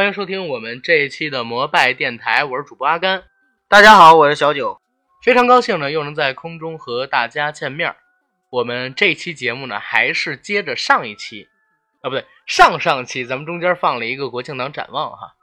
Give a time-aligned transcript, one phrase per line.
[0.00, 3.22] 欢迎收听我们这一期的摩拜电台，我是主播阿甘。
[3.68, 4.80] 大家好，我是小九，
[5.22, 7.94] 非常高兴呢，又能在空中和大家见面。
[8.48, 11.48] 我们这期节目呢，还是接着上一期，
[12.00, 15.34] 啊，不对，上上期咱们中间放了一个国庆档展望哈，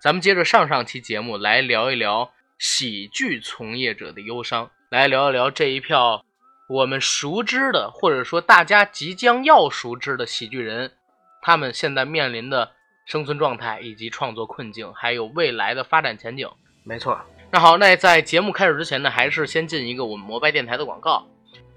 [0.00, 6.24] 咱们接着上上期节目来聊一聊喜剧从业者的忧伤，来聊一聊这一票
[6.68, 10.92] 我们熟知的，或者说大家即将要熟知的喜剧人，
[11.42, 12.74] 他们现在面临的
[13.08, 16.46] 生存状态以及创作困境，还有未来的发展前景。
[16.84, 17.18] 没错。
[17.50, 21.26] 那好，那在节目开始之前呢，还是先进一个我们摩拜电台的广告。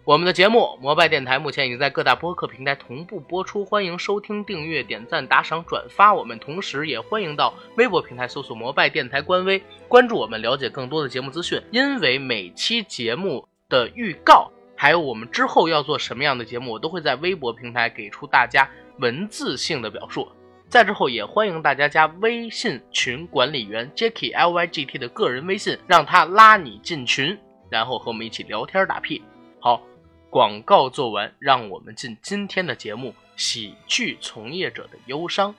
[0.03, 6.37] 我们的节目《摩拜电台》目前已经在各大播客平台同步播出，欢迎收听、订阅、点赞、打赏、转发我们。
[6.37, 11.61] 同时，也欢迎到微博平台搜索“摩拜电台”官微，关注我们，了解更多的节目资讯。
[11.71, 20.27] 因为每期节目的预告，还有我们之后要做什么样的节目，我都会在微博平台给出大家文字性的表述。
[20.71, 27.37] 在之后，也欢迎大家加微信群管理员 Jacky L Y G T 的个人微信，让他拉你进群，
[27.69, 29.21] 然后和我们一起聊天打屁。
[29.59, 29.83] 好。
[30.29, 35.51] 广告做完，让我们进今天的节目《喜剧从业者的忧伤》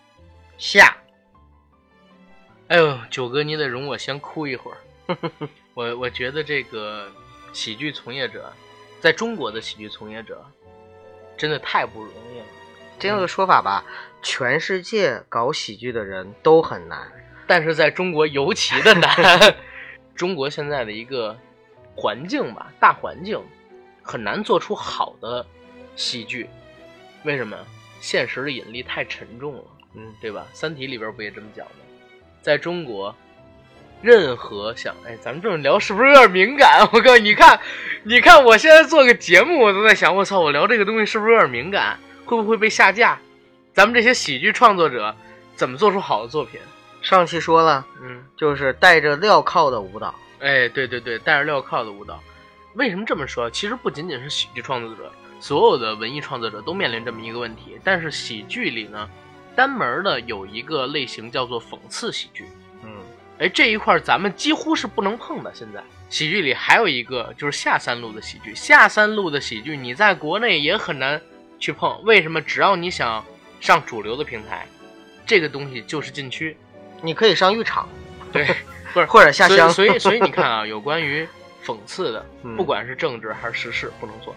[0.57, 0.97] 下。
[2.69, 4.79] 哎呦，九哥，你得容我先哭一会儿。
[5.77, 7.13] 我我觉得这个
[7.53, 8.51] 喜剧从业者，
[8.99, 10.43] 在中国的喜剧从业者，
[11.37, 12.47] 真的太不容易了。
[12.99, 13.85] 这样的说法吧，
[14.23, 17.11] 全世界搞喜剧的人都很难，
[17.47, 19.55] 但是在中国尤其的难。
[20.15, 21.37] 中国现在的一个
[21.95, 23.41] 环境吧，大环境。
[24.05, 25.47] 很难做出好的
[25.95, 26.49] 喜剧，
[27.23, 27.57] 为什么？
[28.01, 29.65] 现实的引力太沉重了，
[29.95, 30.45] 嗯，对吧？
[30.57, 31.73] 《三体》里边不也这么讲吗？
[32.43, 33.15] 在中国，
[34.01, 34.93] 任何想……
[35.07, 36.81] 哎，咱们这么聊是不是有点敏感？
[36.93, 37.61] 我告诉你，你看，
[38.03, 41.97] 你看，我现在做个节目，我都在想，我操，我聊这个东西是不是有点敏感？
[42.25, 43.21] 会不会被下架？
[43.73, 45.15] 咱们这些喜剧创作者
[45.57, 46.61] 怎么做出好的作品？
[47.01, 50.15] 上期说了，嗯，就是带着镣铐的舞蹈。
[50.41, 52.23] 哎，对对对，带着镣铐的舞蹈。
[52.75, 53.51] 为什么这么说？
[53.51, 55.11] 其实不仅仅是喜剧创作者，
[55.41, 57.79] 所有的文艺创作者都面临这么一个问题。
[57.83, 59.09] 但是喜剧里呢，
[59.57, 62.47] 单门的有一个类型叫做讽刺喜剧。
[62.83, 62.91] 嗯，
[63.39, 65.51] 哎，这一块咱们几乎是不能碰的。
[65.55, 71.21] 现在喜剧里还有一个就是下三路的喜剧，下三路的喜剧你在国内也很难
[71.59, 72.03] 去碰。
[72.05, 72.41] 为什么？
[72.41, 73.25] 只要你想
[73.63, 74.67] 上主流的平台，
[75.25, 76.55] 这个东西就是禁区。
[77.01, 77.89] 你可以上浴场，
[78.31, 78.45] 对，
[78.93, 79.71] 不是或者下乡。
[79.71, 81.27] 所以，所以你看啊，有关于。
[81.65, 84.35] 讽刺的，不管是政治还是时事，不能做。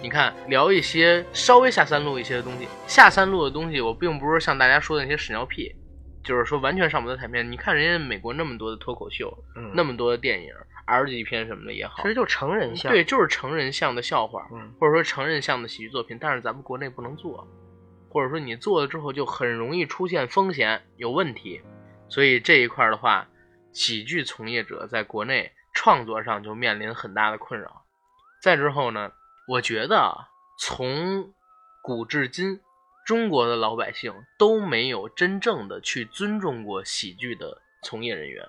[0.00, 5.70] 你看，聊一些稍微下三路一些的东西，下三路的东西，我并不是像大家说的那些屎尿屁，
[6.24, 7.52] 就是说完全上不得台面。
[7.52, 9.36] 你看人家美国那么多的脱口秀，
[9.74, 10.48] 那么多的电影
[10.86, 14.48] ，R 级片什么的也好，其实就成人像，对，就是成人像的笑话，
[14.80, 16.16] 或者说成人像的喜剧作品。
[16.18, 17.46] 但是咱们国内不能做，
[18.12, 21.62] 或者说你做了之后就很容易出现风险有问题。
[22.08, 23.26] 所以这一块的话，
[23.72, 25.50] 喜剧从业者在国内。
[25.74, 27.86] 创作上就面临很大的困扰。
[28.42, 29.10] 再之后呢，
[29.48, 30.28] 我觉得，
[30.58, 31.32] 从
[31.80, 32.60] 古至今，
[33.06, 38.46] 中国的老百姓都没有真正的去尊重过喜剧的从业人员。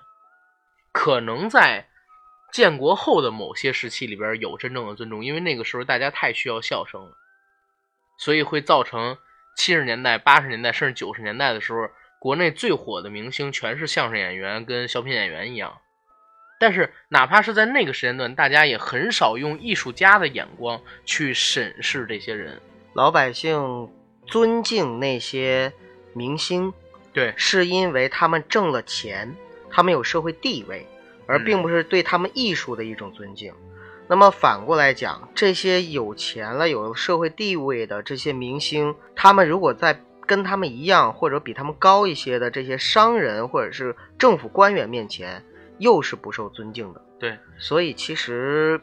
[0.91, 1.87] 可能在
[2.51, 7.17] 建国后的某些时期里边有真正的尊重，因为那个时候大家太需要笑声了，
[8.17, 9.17] 所以会造成
[9.55, 15.77] 七十年代、八十年代甚至九十年代的时候，国内最火的明星全是相声演员跟小品演员一样。
[16.59, 22.61] 但是，哪怕是在那个时间段，大家也很少用艺术家的眼光去审视这些人。
[22.93, 23.89] 老百姓
[24.27, 25.73] 尊敬那些
[26.13, 26.73] 明星，
[27.11, 29.35] 对，是因为他们挣了钱，
[29.69, 30.87] 他们有社会地位，
[31.25, 33.53] 而并不是对他们艺术的一种尊敬。
[34.07, 45.43] 那么反过来讲，这些有钱了、有社会地位的这些明星，他们如果在跟他们一样或者比他们高一些的这些商人或者是政府官员面前，
[45.79, 48.79] 又是不受尊敬的，对，所以其实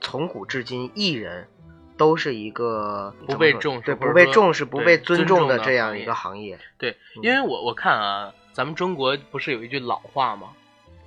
[0.00, 1.48] 从古至今，艺人
[1.96, 6.58] 都是一个不被重视、对不被重视、不被尊重的这样一个行业。
[6.76, 10.48] 对，因为我我看啊，咱们中国不是有一句老话吗？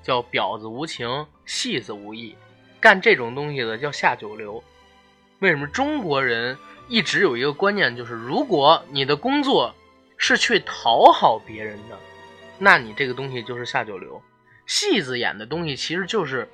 [0.01, 2.35] 叫“婊子无情，戏子无义”，
[2.79, 4.63] 干这种东西的叫下九流。
[5.39, 9.73] 为什么中国人一直有一个观念，就是如果你的工作
[10.17, 11.97] 是去讨好别人的，
[12.57, 14.21] 那你这个东西就是下九流。
[14.65, 16.47] 戏子演的东西其实就是，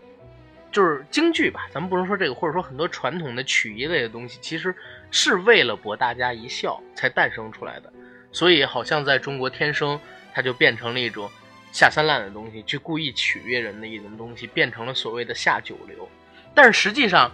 [0.72, 4.74] 就是京剧吧，咱们不能说这个，或者说很多传统的曲艺类的东西，其实
[5.12, 7.92] 是为了博大家一笑才诞生出来的。
[8.32, 10.00] 所以好像在中国天生
[10.34, 11.30] 它就变成了一种
[11.76, 16.08] 下三滥的东西，去故意取悦人的一种东西，变成了所谓的下九流。
[16.54, 17.30] 但是实际上，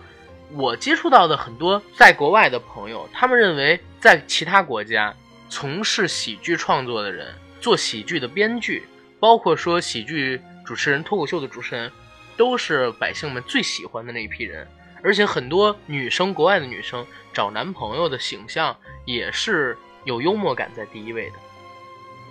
[0.54, 5.16] 我接触到的很多在国外的朋友，他们认为在其他国家
[5.48, 7.32] 从事喜剧创作的人。
[7.60, 8.82] 做喜剧的编剧，
[9.20, 11.92] 包括说喜剧主持人、脱口秀的主持人，
[12.36, 14.68] 都是百姓们最喜欢的那一批人。
[15.04, 21.36] 而且很多女生，国外的女生找男朋友的形象也是有幽默感在第一位的，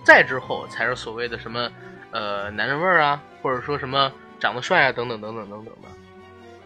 [0.02, 1.70] 再之后才是所谓的什么
[2.12, 5.88] 呃男人味儿啊，或者说什么长得帅啊等等等等等等的。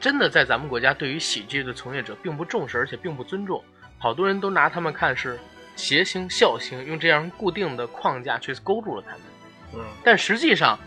[0.00, 3.62] 真的在咱们国家，对于喜剧的从业者并不重视，而且并不尊重，
[3.98, 5.38] 好多人都拿他们看是
[5.76, 9.20] 谐星、笑星，用这样固定的框架去勾住了他们。
[9.74, 10.78] 嗯，但实际上，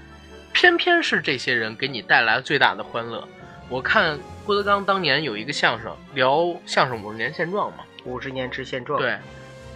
[0.54, 3.28] 偏偏是这些人给你带来了最大的欢乐。
[3.70, 9.00] 我看郭德纲当年有一个相声，聊相声五十年现状嘛，五十年之现状。
[9.00, 9.18] 对，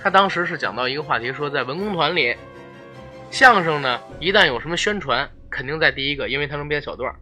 [0.02, 2.36] 他当时是讲到一个话题，说在文工团里，
[3.32, 7.16] 相声呢一旦有什么宣传，肯定在第一个，因为他能编小段儿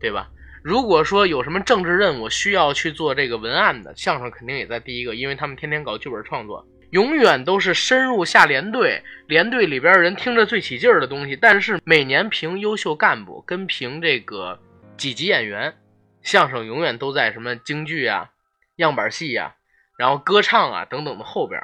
[0.00, 0.28] 对吧？
[0.62, 11.36] 如果说有什么政治任务需要去做这个文案的，相声肯定也在第一个，因为他们天天搞剧本创作，永远都是深入下连队，连队里边人听着最起劲儿的东西。
[11.36, 14.58] 但是每年评优秀干部跟评这个
[14.96, 15.74] 几级演员。
[16.22, 18.30] 相声永远都在什么京剧啊、
[18.78, 19.54] 样板戏呀，
[19.96, 21.62] 然后歌唱啊等等的后边，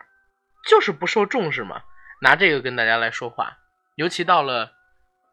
[0.69, 1.83] 就是不受重视嘛。
[2.21, 3.59] 拿这个跟大家来说话，
[3.95, 4.73] 尤其到了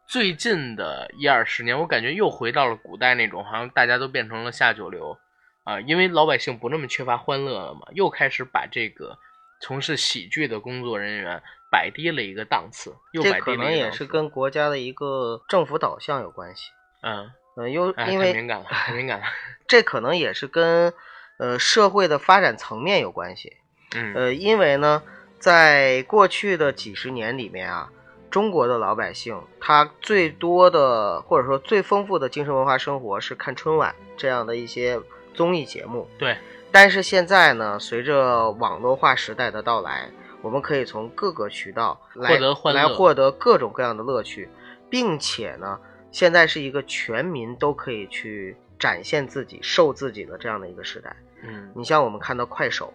[0.07, 5.17] 最近的一二十年，我感觉又回到了古代那种，好像大家都变成了下九流
[5.63, 9.17] 啊，因为老百姓不那么缺乏欢乐了嘛，又开始把这个
[9.61, 11.41] 从事喜剧的工作人员
[11.71, 12.95] 摆低了一个档次。
[13.13, 16.71] 又这可能也是跟国家的一个政府导向有关系。
[17.01, 17.31] 嗯。
[17.57, 19.25] 嗯，又因为敏感了，太敏感了。
[19.67, 20.93] 这可能也是跟
[21.39, 23.57] 呃社会的发展层面有关系。
[23.95, 25.03] 嗯，呃，因为呢，
[25.39, 27.91] 在过去的几十年里面啊，
[28.29, 34.99] 中国的老百姓他最多的或者说最丰富的精神文化生活是看春晚这样的一些
[35.33, 36.07] 综艺节目。
[36.17, 36.37] 对。
[36.71, 40.09] 但是现在呢，随着网络化时代的到来，
[40.41, 42.37] 我们可以从各个渠道来
[42.73, 44.49] 来获得各种各样的乐趣，
[44.89, 45.79] 并且呢。
[46.11, 51.15] 现在是一个全民都可以去展现自己、受自己的这样的一个时代。
[51.43, 52.91] 嗯，你像我们看到快手，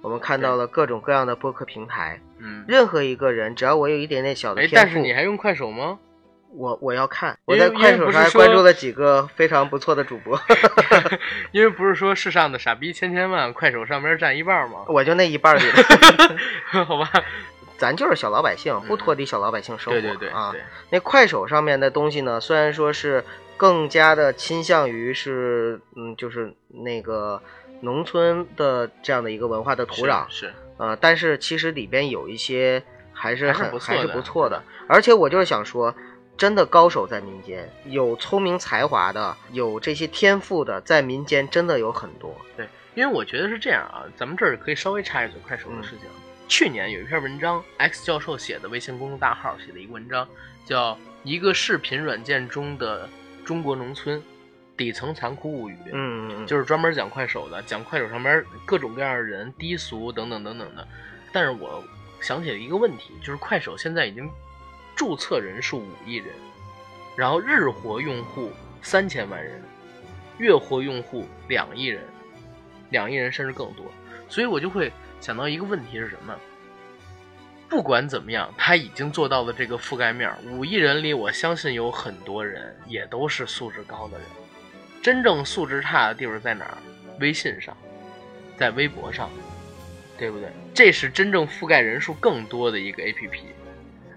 [0.00, 2.20] 我们看到了各种各样的播客平台。
[2.42, 5.98] 嗯，任何一个人，只要我有一点点小的天赋，但是你还用快手吗？
[6.54, 10.38] 我我要看，我在快手上还关注了几个非常不错的主播。
[11.52, 14.84] 因为不是说世上的傻逼千千万，快手上边占一半吗？
[14.88, 15.62] 我就那一半里。
[16.84, 17.10] 好吧。
[17.78, 20.00] 咱就是小老百姓，不脱离小老百姓生活。
[20.00, 20.54] 对对对啊，
[20.90, 23.24] 那快手上面的东西呢，虽然说是
[23.56, 27.42] 更加的倾向于是，嗯，就是那个
[27.80, 32.82] 农村的这样的一个文化的土壤，是，呃，但是其实里边有一些
[33.12, 34.60] 还是很还是不错的。
[34.88, 35.94] 而且我就是想说，
[36.36, 42.34] 真的高手在民间，有聪明才华的，有这些天赋的，在民间真的有很多。
[42.56, 46.08] 对，因为我觉得是这样啊，咱们这儿可以稍微插一嘴快手的事情。
[46.48, 50.26] 去年有一篇文章，X 教授写的微信公众大号写的一个文章，
[50.66, 53.08] 叫《一个视频软件中的
[53.44, 54.20] 中国农村
[54.82, 55.74] 底层残酷物语》。
[55.92, 60.86] 嗯，就是专门讲快手的，讲快手上面各种各样的人，低俗等等等等的。
[61.32, 61.82] 但是我
[62.20, 64.28] 想起了一个问题，就是快手现在已经
[64.96, 66.28] 注册人数五亿人，
[67.16, 68.50] 然后日活用户
[68.82, 69.62] 三千万人，
[70.38, 72.02] 月活用户两亿人，
[72.90, 73.86] 两亿人甚至更多。
[74.28, 74.92] 所以我就会。
[75.20, 76.36] 想到一个问题是什么？
[77.68, 80.28] 不管怎么样，他已经做到了这个覆盖面。
[80.50, 84.26] 五亿人里，我相信有很多人也都是素质高的人。
[85.02, 86.78] 真正素质差的地方在哪儿？
[87.20, 87.76] 微信上，
[88.56, 89.28] 在微博上，
[90.16, 90.48] 对不对？
[90.72, 93.40] 这是真正覆盖人数更多的一个 APP。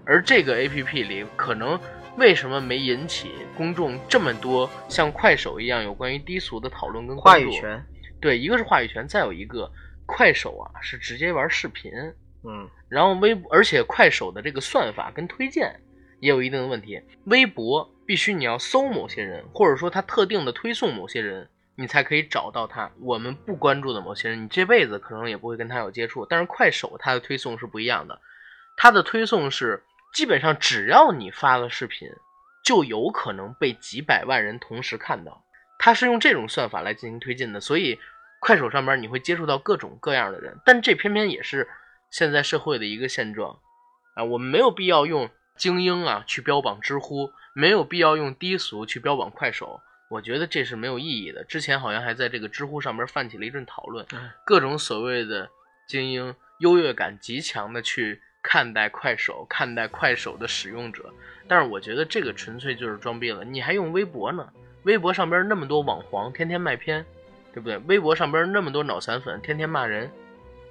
[0.04, 1.78] 而这个 APP 里，可能
[2.16, 7.84] 为什么没引起公众这么多像快手一样有关于低俗的讨论跟话语权？
[8.20, 9.70] 对，一个是话语权，再有一个。
[10.08, 11.90] 快手啊，是直接玩视频，
[12.44, 15.74] 嗯，然后微，而且快手的这个算法跟推荐
[16.20, 17.02] 也有一定的问题。
[17.24, 22.90] 微博必须你要搜某些人，或者说他特定的推送某些人，你才可以找到他。
[23.00, 26.24] 我们不关注的某些人，你这辈子可能也不会跟他有接触。
[26.24, 28.20] 但是快手它的推送是不一样的，
[28.76, 29.82] 它的推送是
[30.14, 32.08] 基本上只要你发了视频，
[32.64, 35.44] 就有可能被几百万人同时看到。
[35.78, 37.98] 它是用这种算法来进行推进的，所以。
[38.38, 41.66] 快手上面你会接触到各种各样的人，但这偏偏也是
[42.10, 43.58] 现在社会的一个现状
[44.14, 44.22] 啊！
[44.22, 51.42] 我们没有必要用精英啊去标榜知乎，没有必要用低俗去标榜快手，我觉得这是没有意义的。
[51.44, 54.06] 之前好像还在这个知乎上边泛起了一阵讨论，
[54.44, 55.48] 各种所谓的
[55.88, 61.12] 精英优越感极强的去看待快手，看待快手的使用者，
[61.48, 63.44] 但是我觉得这个纯粹就是装逼了。
[63.44, 64.48] 你还用微博呢？
[64.84, 67.04] 微博上边那么多网黄，天天卖片。
[67.54, 67.78] 对不对？
[67.86, 70.10] 微博上边那么多脑残粉，天天骂人；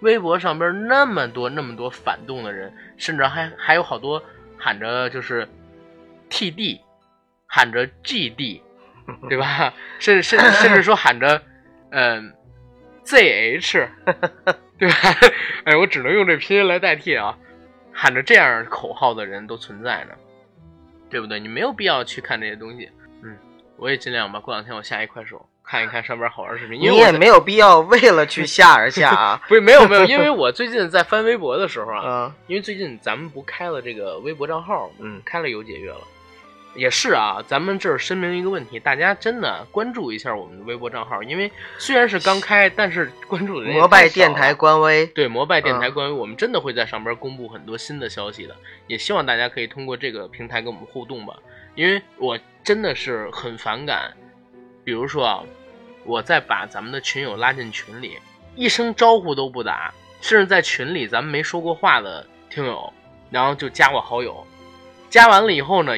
[0.01, 4.23] 微博上边那么多那么多反动的人，甚至还还有好多
[4.57, 5.47] 喊着就是
[6.29, 6.79] TD，
[7.47, 8.61] 喊着 GD，
[9.29, 9.73] 对吧？
[9.99, 11.41] 甚甚甚至说喊着
[11.91, 12.33] 嗯
[13.05, 13.87] ZH，
[14.77, 14.95] 对吧？
[15.65, 17.37] 哎，我只能用这拼音来代替啊。
[17.97, 20.17] 喊着这样口号的人都存在着，
[21.09, 21.39] 对不对？
[21.39, 22.89] 你没有必要去看这些东西。
[23.23, 23.37] 嗯，
[23.77, 24.39] 我也尽量吧。
[24.39, 26.79] 过两天我下一快手看一看上边好玩视频。
[26.79, 29.41] 你也没有必要为了去下而下啊。
[29.49, 36.01] 不是，没有 没有，因为我最近在翻微博的时候啊，因为最近咱们不开了这个微博账号，嗯，开了有解约了。
[36.77, 48.53] 也是啊，咱们这儿声明一个问题，大家真的关注一下我们的微博账号，因为虽然是刚开，但是关注的摩拜电台官微，对摩拜电台官微，我们真的会在上边公布很多新的消息的，
[48.87, 51.37] 也希望大家可以通过这个平台跟我们互动吧，
[51.75, 54.11] 因为我真的是很反感，
[54.83, 55.43] 比如说啊，
[56.05, 58.17] 我再把咱们的群友拉进群里，
[58.55, 62.93] 一声招呼都不打，甚至在群里咱们没说过话的听友，
[63.29, 64.45] 然后就加我好友，
[65.09, 65.93] 加完了以后呢。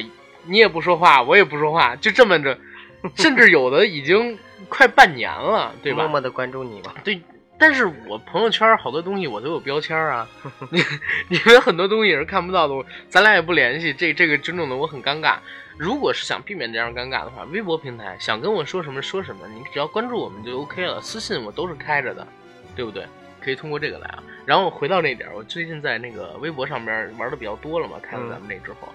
[0.50, 2.56] 你也不说话，我也不说话，就这么着，
[3.16, 6.04] 甚至有的已经快半年了，对吧？
[6.04, 6.94] 默默的关注你吧。
[7.04, 7.20] 对，
[7.58, 10.28] 但是我朋友圈好多东西我都有标签啊，
[10.70, 10.80] 你
[11.28, 12.74] 你们很多东西也是看不到的，
[13.08, 15.38] 咱俩也不联系，这这个真正的我很尴尬。
[15.76, 22.26] 如果是想避免这样尴尬的话，微博平台想跟我说什么说什么，你只要关注我们就 OK 了，私信我都是开着的，
[22.76, 23.06] 对不对？
[23.40, 24.22] 可以通过这个来啊。
[24.44, 28.88] 然后回到那点，我最近在那个微博上边玩的比较多了嘛，开了咱们那之后。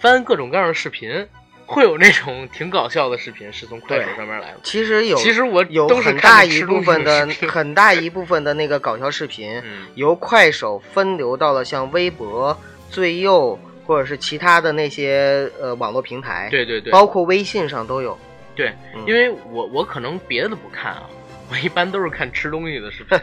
[0.00, 1.26] 翻各种各样的视频，
[1.68, 4.60] 会有那种挺搞笑的视频，是从快手上面来的。
[4.62, 9.62] 其实有，其实我有很大一部分的 很大一部分的那个搞笑视频，
[9.94, 12.58] 由快手分流到了像微博、
[12.88, 16.48] 最右或者是其他的那些呃网络平台。
[16.50, 18.18] 对对对，包括微信上都有。
[18.56, 18.72] 对，
[19.06, 21.02] 因为我我可能别的不看啊，
[21.50, 23.18] 我一般都是看吃东西的视频。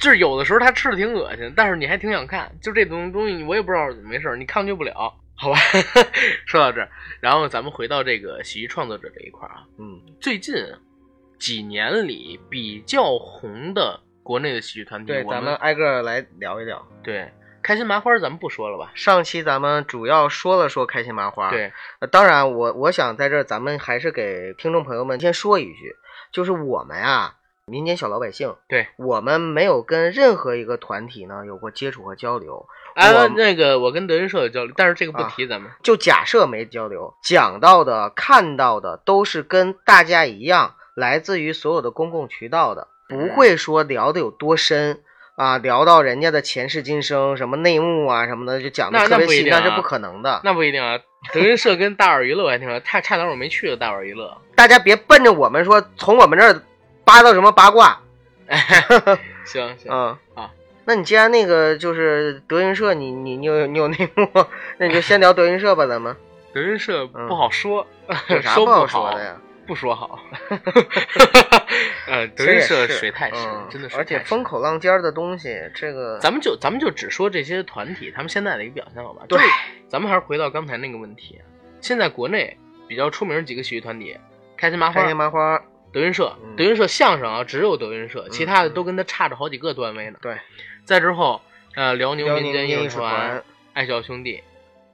[0.00, 2.50] 就是有的时候他吃的挺恶心，但是你还挺想看。
[2.60, 5.14] 就这东东西，我也不知道怎么回事，你抗拒不了。
[5.36, 5.58] 好吧，
[6.46, 6.88] 说到这儿，
[7.20, 9.64] 然后咱们回到这个喜剧创作者这一块啊。
[9.78, 10.54] 嗯，最近
[11.38, 16.86] 几年里比较红的国内的喜剧团体，对，咱们挨个来聊一聊。
[17.02, 17.30] 对，
[17.62, 18.92] 开心麻花咱们不说了吧？
[18.94, 21.50] 上期咱们主要说了说开心麻花。
[21.50, 21.72] 对，
[22.10, 25.94] 当然我我想在这儿咱们还是给听众朋友们先说一句，
[26.32, 27.34] 就是我们啊，
[27.66, 32.66] 民间小老百姓，对我们没有跟任何一个团体呢有过接触和交流。
[32.94, 35.70] 啊，那个我跟德云社有交流，但是这个不提咱们。
[35.82, 45.00] 就假设没交流，讲到的、看到的都是跟大家一样，来自于所有的公共渠道的，不会说聊的有多深
[45.34, 50.42] 啊，聊到人家的前世今生、什么内幕啊什么的，就讲的特别细，那是不可能的。
[50.44, 50.98] 那不一定啊，
[51.32, 54.36] 德云社跟大耳娱乐我还挺好，差差点我没去了大耳娱乐。
[54.54, 56.62] 大家别奔着我们说从我们这儿
[57.04, 58.00] 扒到什么八卦。
[59.44, 60.50] 行行，嗯啊。
[60.86, 64.28] 那你既然那个就是德云社，你你你有你有内幕，
[64.78, 66.14] 那你就先聊德云社吧，咱们。
[66.52, 67.86] 德云社不好说，
[68.28, 69.36] 有啥不好说的呀？
[69.66, 70.20] 不说好。
[72.06, 73.96] 呃，德云社水太深，真的是。
[73.96, 79.24] 而且风口浪尖的东西，这个咱们就咱们就只说这些团体他们现在的一个表现，好吧？
[79.26, 79.40] 对，
[79.88, 81.40] 咱们还是回到刚才那个问题。
[81.80, 82.56] 现在国内
[82.86, 84.16] 比较出名几个喜剧团体，
[84.56, 85.60] 开心麻花、开心麻花、
[85.94, 86.36] 德云社。
[86.56, 90.18] 德云社相声啊，只有德云社，其他的都跟他差着好几个段位呢。
[90.20, 90.36] 对。
[90.84, 91.40] 再之后，
[91.74, 94.42] 呃，辽宁民间艺术团、爱笑兄弟、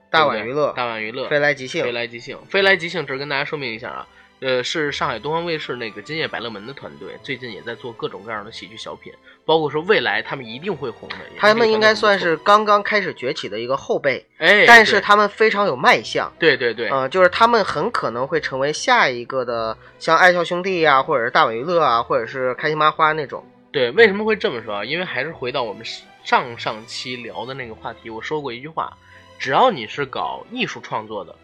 [0.09, 4.07] 大碗娱乐、大碗娱乐、飞来即兴、飞来即兴、飞来即兴，这跟大家说明一下啊，
[4.41, 9.13] 呃，是上海东方卫视那个今夜百乐门的团队，最近也在做各种各样的喜剧小品，
[9.45, 11.15] 包括说未来他们一定会红的。
[11.37, 16.31] 他们应该算是刚刚开始崛起的一个后辈，哎，但是他们非常有卖相。
[16.39, 23.45] 对对对，呃，就是他们很可能会成为下一个的，像爱笑兄弟啊，或者是大碗娱乐啊，或者是开心麻花那种。
[23.71, 24.83] 对，为什么会这么说啊？
[24.83, 25.85] 因为还是回到我们。
[26.23, 28.95] 上上期聊的那个话题，我说过一句话：
[29.39, 31.35] 只要你是搞艺术创作的，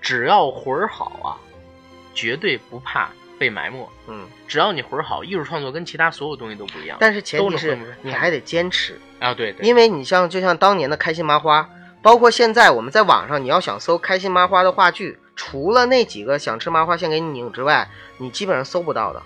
[0.00, 1.36] 只要魂儿好啊，
[2.14, 3.88] 绝对不怕被埋没。
[4.08, 6.96] 嗯，只要你魂儿好，艺术创作跟其他所有东西都不一样。
[7.00, 11.68] 但是前提是你还得坚持啊，对，因为你像就像当年的开心麻花，
[12.00, 17.88] 包括现在我们在网上你要想搜开心麻花的话剧，除了那几个想吃麻花先给你拧之外，
[18.18, 19.22] 你基本上搜不到的。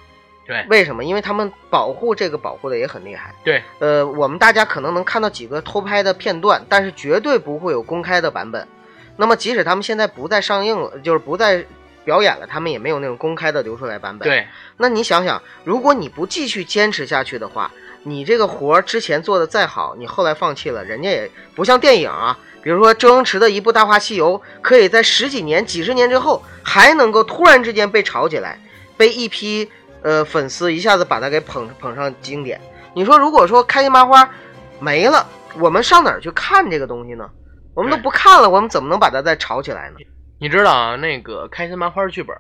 [0.47, 1.03] 对，为什么？
[1.03, 3.35] 因为他们保护这个保护的也很厉害。
[3.43, 8.69] 对，呃，我们大家可能能看到几个偷拍的片段，但是绝对不会有公开的版本。
[9.17, 11.67] 那么，即使他们现在不再上映了，就是不再
[12.07, 14.27] 表演了，他们也没有那种公开的流出来版本。
[14.27, 14.47] 对，
[14.79, 17.71] 那你想想，如果你不继续坚持下去的话，
[18.05, 22.39] 你这个活儿之前做的再好，你后来放弃了，人家也不像电影啊。
[22.63, 28.59] 比如说周星驰的一部《大话西游》，可以在十几年、几十年之后，还能够突然之间被炒起来，
[28.97, 29.71] 被一批。
[30.03, 32.61] 呃，粉丝一下子把它给捧捧上经典。
[32.95, 34.31] 你说，如果说开心麻花
[34.79, 35.27] 没了，
[35.59, 37.29] 我们上哪儿去看这个东西呢？
[37.75, 39.97] 我们都不看了，我们怎么能把它再炒起来呢？
[40.39, 42.37] 你知道啊，那个开心麻花剧本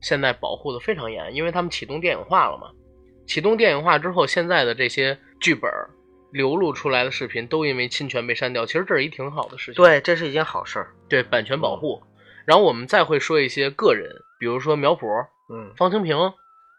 [0.00, 2.70] 现在保护的非常严，因为他们启动电影化了嘛。
[3.26, 5.70] 启动电影化之后，现在的这些剧本
[6.30, 8.64] 流露出来的视频都因为侵权被删掉。
[8.66, 9.82] 其实这是一挺好的事情。
[9.82, 10.94] 对，这是一件好事儿。
[11.08, 12.02] 对，版权保护。
[12.44, 16.16] 然后我们再会说一些个人，比如说苗圃，嗯，方清平，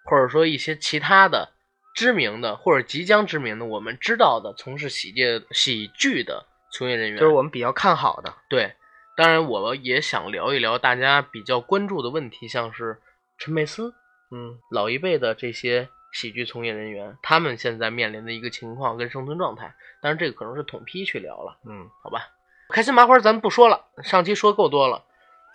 [0.06, 1.52] 或者说一些其他的
[1.96, 8.32] 知名的或者即将知名的，我们知道的从事喜剧喜剧的从业人员，就是我们比较看好的。
[8.48, 8.72] 对，
[9.16, 13.00] 当然我也想聊一聊大家比较关注的问题，像是
[13.38, 13.94] 陈佩斯，
[14.32, 19.76] 嗯，老一辈的这些喜剧从业人员，他们现在面临的一个情况跟生存状态。
[20.02, 22.28] 当然这个可能是统批去聊了，嗯，好吧。
[22.70, 25.04] 开心麻花咱不说了，上期说够多了。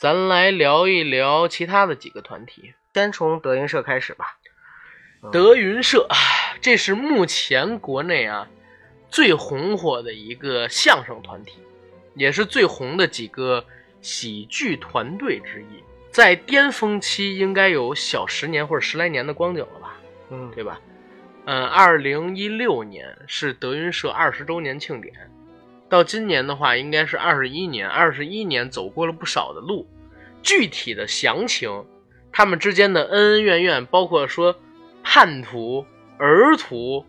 [0.01, 4.39] 咱来聊一聊其他的几个团体，先从德云社开始吧。
[5.31, 6.09] 德云社，
[6.63, 8.49] 这是目前国内啊
[9.11, 11.61] 最红火的一个相声团体，
[12.15, 13.65] 也是最红的几个
[14.01, 15.83] 喜剧团队之一。
[16.11, 19.97] 在巅峰期，应该有小十年或者十来年的光景了吧？
[20.31, 20.81] 嗯，对吧？
[21.47, 25.15] 嗯，二零一六年是德云社二十周年庆典。
[25.89, 29.87] 到今年的话，应该是二十一年，二十一年走过了不少的路，
[30.43, 31.85] 具体的详情，
[32.31, 34.55] 他们之间的恩恩怨怨，包括说
[35.03, 35.85] 叛徒、
[36.19, 37.05] 儿徒，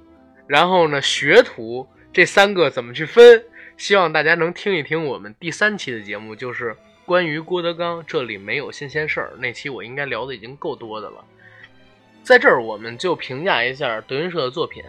[0.47, 3.43] 然后呢学徒这三个怎么去分，
[3.81, 11.25] 希望大家能听一听我们第三期的节目，就是关于郭德纲，这里没有新鲜事儿，那期我应该聊的已经够多的了，
[12.21, 14.83] 在这儿我们就评价一下德云社的作品。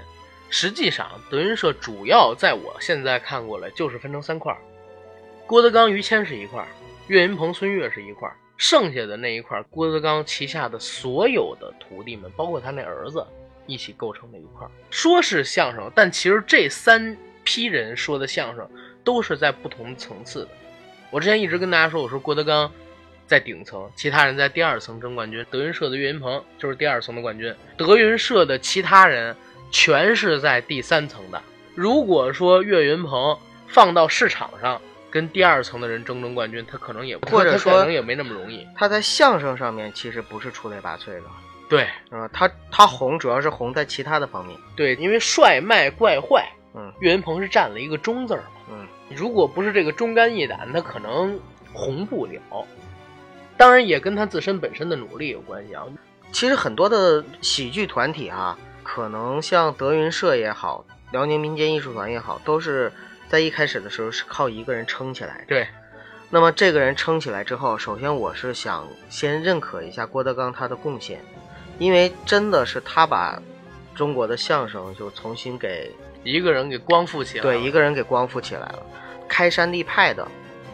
[0.51, 4.55] 实际上，德云社主要在我现在看过来就是分成三块
[5.47, 6.63] 郭德纲、于谦是一块
[7.07, 13.27] 岳云鹏、孙越是一块剩下的那一块郭德纲旗下的所有的徒弟们，包括他那儿子，
[13.67, 18.71] 一起构成的一块说是相声，但其实这三批人说的相声
[19.05, 20.49] 都是在不同层次的。
[21.11, 22.71] 我之前一直跟大家说，我说郭德纲
[23.27, 25.45] 在顶层，其他人在第二层争冠军。
[25.51, 29.37] 德云社的岳云鹏就是第二层的冠军，德云社的其他人。
[29.75, 31.43] 全是在第三层的。
[31.75, 34.79] 如果说岳云鹏放到市场上
[35.11, 38.69] 跟第二层的人争争冠军，他可能也或者说可能也没那么容易。
[38.77, 41.23] 他在相声上面其实不是出类拔萃的，
[41.71, 44.55] 对，嗯，他他红主要是红在其他的方面。
[44.77, 48.62] 对，因为帅卖怪坏，嗯，岳云鹏是占了一个中字儿嘛，嗯，
[49.15, 51.39] 如果不是这个忠肝义胆，他可能
[51.73, 52.41] 红不了。
[53.57, 55.85] 当然也跟他自身本身的努力有关系啊。
[56.33, 58.59] 其实很多的喜剧团体啊。
[58.85, 62.93] 可能像德云社也好，辽宁民间艺术团也好，都是
[63.29, 65.45] 在一开始的时候是靠一个人撑起来的。
[65.47, 65.69] 对，
[66.29, 71.21] 那么这个人撑起来之后，首先我是想先认可一下郭德纲他的贡献，
[71.79, 73.41] 因为真的是他把
[73.95, 75.95] 中国的相声就重新给
[76.25, 78.83] 一个人给光复起来，对，一个人给光复起来了。
[79.29, 80.27] 开山立派的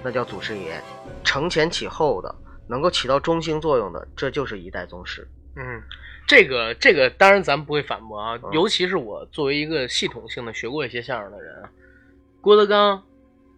[0.03, 0.81] 那叫祖师爷，
[1.25, 2.35] 承前启后的，
[2.69, 5.27] 能够起到中兴作用的，这就是一代宗师。
[5.57, 5.83] 嗯。
[6.27, 11.65] 这个这个当然咱不会反驳啊，尤其是我作为一个系统性的学过一些相声的人，
[12.43, 13.03] 郭德纲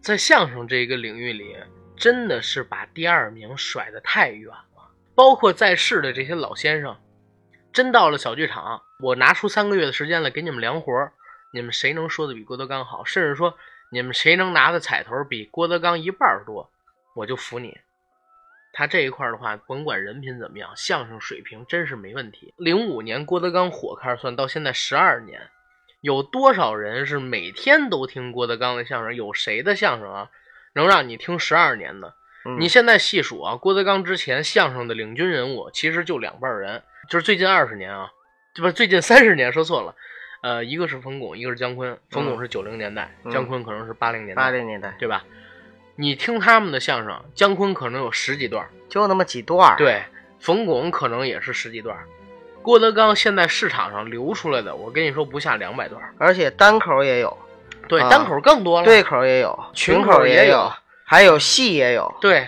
[0.01, 1.53] 在相声这个领域里
[1.97, 4.89] 真的是把第二名甩得太远了。
[5.13, 6.95] 包括在世的这些老先生，
[7.73, 10.93] 真到了小剧场，我拿出三个月的时间来给你们量活，
[11.51, 13.03] 你们谁能说的比郭德纲好？
[13.05, 13.57] 甚至说
[13.91, 16.71] 你们谁能拿的彩头比郭德纲一半多，
[17.15, 17.77] 我就服你。
[18.73, 22.53] 他这一块的话，甭管人品怎么样，相声水平真是没问题。
[22.57, 25.49] 零五年郭德纲火开始算到现在十二年，
[25.99, 29.13] 有多少人是每天都听郭德纲的相声？
[29.13, 30.29] 有谁的相声啊，
[30.73, 32.15] 能让你听十二年的？
[32.57, 38.09] 你现在细数啊，郭德纲之前相声的领军人物其实就两半人，就是最近二十年啊，
[38.55, 39.93] 这不最近三十年说错了，
[40.41, 41.97] 呃，一个是冯巩，一个是姜昆。
[42.09, 45.23] 冯巩是九零年代，姜昆可能是八零年代，八零年代，对吧？
[45.95, 49.75] 你听他们的相声，姜昆可能有十几段，就那么几段。
[49.77, 50.01] 对，
[50.39, 51.95] 冯巩可能也是十几段。
[52.63, 57.37] 郭德纲现在市场上流出来的，我跟你说不下两百段，而且单口也有，
[57.87, 60.71] 对，单口更多了，对口也有，群口也有，
[61.03, 62.11] 还有戏也有。
[62.19, 62.47] 对，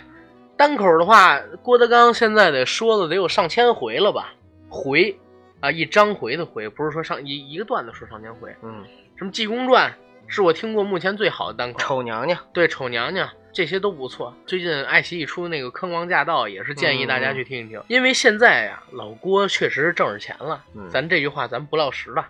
[0.58, 4.34] 单口的话，郭德纲现在得说了得有上千回了吧？
[4.70, 5.20] 回
[5.64, 8.54] 啊，一张回的回，不是说上一一个段子说上千回。
[8.64, 8.84] 嗯，
[9.16, 9.90] 什么《济公传》
[10.28, 13.30] 是我听过目前最好的单口，丑娘娘，对，丑娘娘。
[13.54, 14.36] 这些都不错。
[14.46, 17.82] 最近爱奇艺出那个《坑王驾到》，也是建议大家去听一听。
[17.88, 20.62] 因为现在呀，老郭确实是挣着钱了。
[20.90, 22.28] 咱这句话咱不落实了。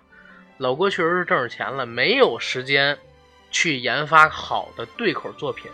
[0.58, 2.96] 老郭确实是挣着钱了，没有时间
[3.50, 5.72] 去研发好的对口作品，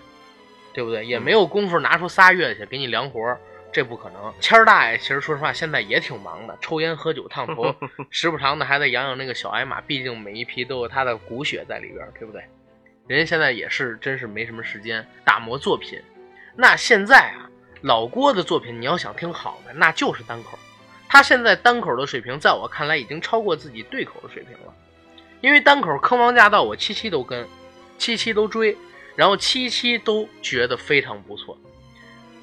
[0.72, 1.06] 对不对？
[1.06, 3.38] 也没有功夫拿出仨月去给你量活，
[3.72, 4.34] 这不可能。
[4.40, 7.76] 谦儿大爷其实说实话现在也挺忙的，抽烟喝酒烫头，
[8.10, 12.44] 时不常的还得养养那个小矮马，毕竟每一批都有他的骨血在里边，对不对？
[13.08, 16.02] 人家现在也是真是没什么时间打磨作品。
[16.56, 17.50] 那现在啊，
[17.82, 20.58] 老郭的作品你要想听好的，那就是单口。
[21.08, 24.74] 他现在单口的水平，在我看来已经超过自己对口的水平了。
[25.42, 27.48] 因为单口《坑王驾到》，我七七都跟，
[27.98, 28.78] 七七都追，
[29.16, 31.58] 然后七七都觉得非常不错。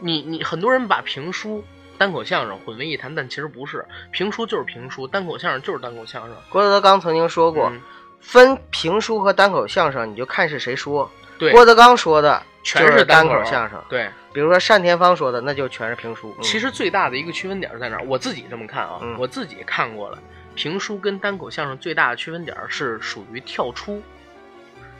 [0.00, 1.64] 你你很多人把评书、
[1.98, 6.36] 单口相声混为一谈，但其实不是，评书就是评书，单口相声就是单口相声。
[6.48, 7.80] 郭德纲曾经说过，嗯
[8.20, 11.08] 分评书和单口相声，你就看是谁说。
[11.38, 16.34] 对，郭德纲说的全是单口口相声，对，比如说单田芳说的，那就全是评书。
[16.38, 18.04] 嗯其实最大的一个区分点在哪儿？
[18.06, 20.18] 我自己这么看啊，嗯我自己看过了，
[20.54, 24.02] 评书跟单口相声最大的区分点是属于跳出。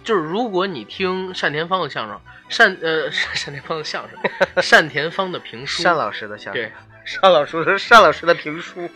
[0.07, 2.21] 就是如果你听单田芳的相声，
[2.57, 3.11] 单呃
[3.45, 4.19] 单田芳的相声，
[4.71, 6.71] 单田芳的评书，单老师的相声，对，
[7.21, 8.89] 单老师的单老师的评书，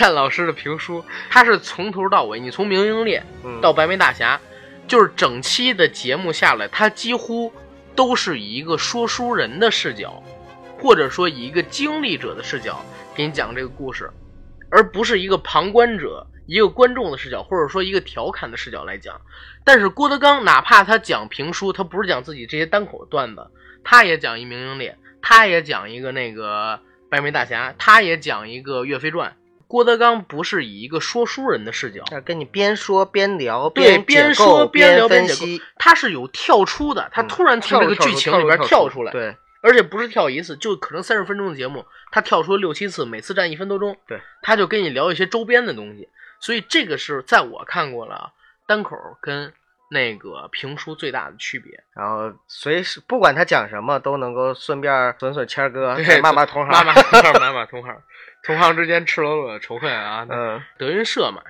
[0.00, 4.40] 单老师的评书，他是从头到尾，你从明英烈嗯，到白眉大侠，
[4.88, 7.52] 就是整期的节目下来，他几乎
[7.94, 10.20] 都是以一个说书人的视角，
[10.76, 14.10] 或者说以一个经历者的视角给你讲这个故事，
[14.72, 19.20] 而不是一个旁观者、一个观众的视角，或者说一个调侃的视角来讲。
[19.64, 23.50] 但是郭德纲哪怕他讲评书，他不是讲自己这些单口段子，
[23.84, 29.36] 他也讲一明英烈，他也讲一个那个白眉大侠，他也讲一个岳飞传。
[29.68, 46.06] 郭德纲不是以一个说书人的视角，那跟你边说边聊，对，边说边聊边析构，，他是有跳出的，他嗯突然从这个剧情里边跳跳出来，对，而且不是跳一次，就可能三十分钟的节目，他跳出了六七次，每次占一分多钟，对，他就跟你聊一些周边的东西，
[46.42, 48.32] 所以这个是在我看过了
[48.66, 49.50] 单口跟
[49.88, 58.02] 那个评书最大的区别，然后随时不管他讲什么，都能够顺便损损谦儿哥，对骂骂同行，骂骂同行，骂骂同行，
[58.42, 60.26] 同行之间赤裸裸的仇恨啊！
[60.32, 61.42] 嗯德云社嘛，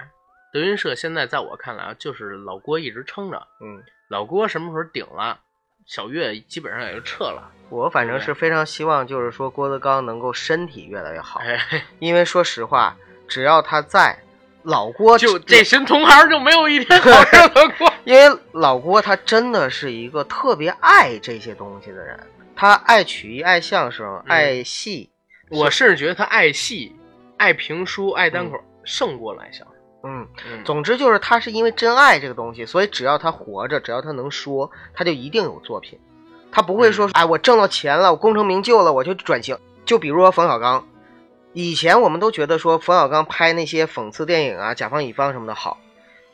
[0.53, 5.39] 德云社现在在我看来啊，就是老郭一直撑着，嗯，老郭什么时候顶了，
[5.87, 7.51] 小岳基本上也就撤了。
[7.71, 12.97] 我反正是非常希望，就是说郭德纲能够身体越来越好，哎，因为说实话，
[13.29, 14.19] 只要他在，
[14.63, 17.93] 老郭就这群同行就没有一天好日子过。
[18.05, 22.19] 因为老郭他真的是一个特别爱这些东西的人，
[22.55, 25.11] 他爱曲艺、爱相声、嗯爱戏，
[25.51, 26.95] 我甚至觉得他爱戏、
[27.37, 29.69] 爱评书、爱单口，胜过来相声。
[30.05, 35.99] 嗯，嗯，总之就是他是因为真爱这个东西，所以只要他活着，只要他能说，他就一定有作品。
[36.51, 39.57] 他不会说，嗯哎，我挣到钱了，我功成名就了，我就转型。
[39.85, 40.87] 就比如说冯小刚，
[41.53, 45.79] 以前我们都觉得说冯小刚拍那些讽刺电影啊、甲方乙方什么的好，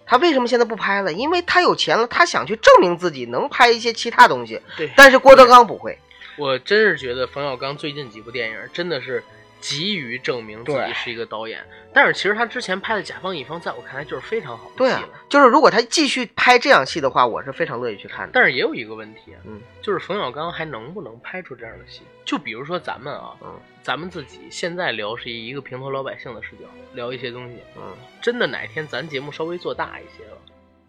[0.06, 1.12] 他为什么现在不拍了？
[1.12, 4.60] 因为他有钱了，他想去证明自己能拍一些其他东西。
[4.76, 5.98] 对，但是郭德纲不会，
[6.36, 9.22] 我真是觉得冯小刚最近几部电影真的是
[9.60, 11.64] 急于证明自己是一个导演。
[11.92, 18.30] 但是其实他之前拍的《甲方乙方》在我看来就是非常好的对啊戏了。，就是如果他继续拍这样戏的话，我是非常乐意去看的。
[18.34, 22.02] 但是也有一个问题啊，嗯就是冯小刚还能不能拍出这样的戏？
[22.24, 27.82] 就比如说咱们啊，嗯咱们自己现在聊是以一个平头老百姓的视角聊一些东西，嗯，
[28.20, 30.36] 真的哪天咱节目稍微做大一些了，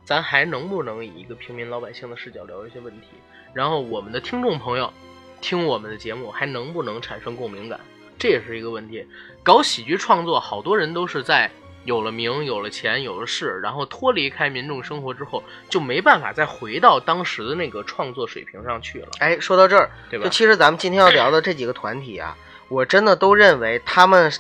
[0.03, 3.07] 咱还能不能以一个平民老百姓的视角聊一些问题？
[3.53, 4.93] 然后我们的听众朋友
[5.41, 7.79] 听我们的节目还能不能产生共鸣感？
[8.19, 9.07] 这也是一个问题。
[9.41, 11.49] 搞喜剧创作，好多人都是在
[11.85, 20.29] 有了名、有了钱、有了势，然后脱离开民众生活之后，就没办法再回到当时的那个创作水平上去了，哎，说到这儿，对吧就？
[20.29, 22.35] 其实咱们今天要聊的这几个团体啊，
[22.67, 24.31] 我真的都认为他们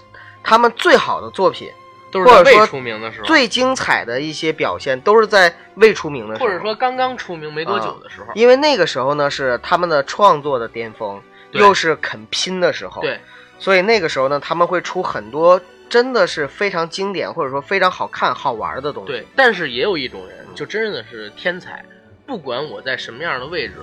[0.43, 1.71] 他们最好的作品、
[2.11, 11.19] 都是在或者说未出名的时候，最精彩的一些表现，都是在未出名的时候，或者说刚刚出名没多久的时候，因为那个时候呢是他们的创作的巅峰，
[11.51, 13.19] 又是肯拼的时候，，对，
[13.59, 19.11] 所以那个时候呢，他们会出很多真的是非常经典或者说非常好看好玩的东西。
[19.11, 21.83] 对，但是也有一种人，嗯就真的是天才，
[22.25, 23.75] 不管我在什么样的位置，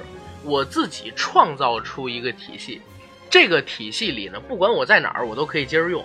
[0.43, 2.81] 我自己创造出一个体系，
[3.29, 6.05] 这个体系里呢，不管我在哪儿，我都可以接着用，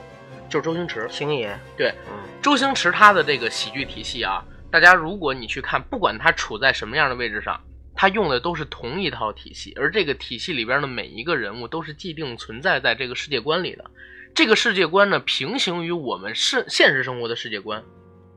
[0.50, 1.08] 就是周星驰。
[1.10, 7.60] 星爷，对，嗯周星驰他的这个喜剧体系啊，大家如果你去看，不管他处在什么样的位置上，
[7.96, 13.86] 他用的都是同一套体系，而这个体系里边的每一个人物都是既定存在在这个世界观里的。
[14.34, 17.84] 这个世界观呢，平行于我们是现实生活的世界观，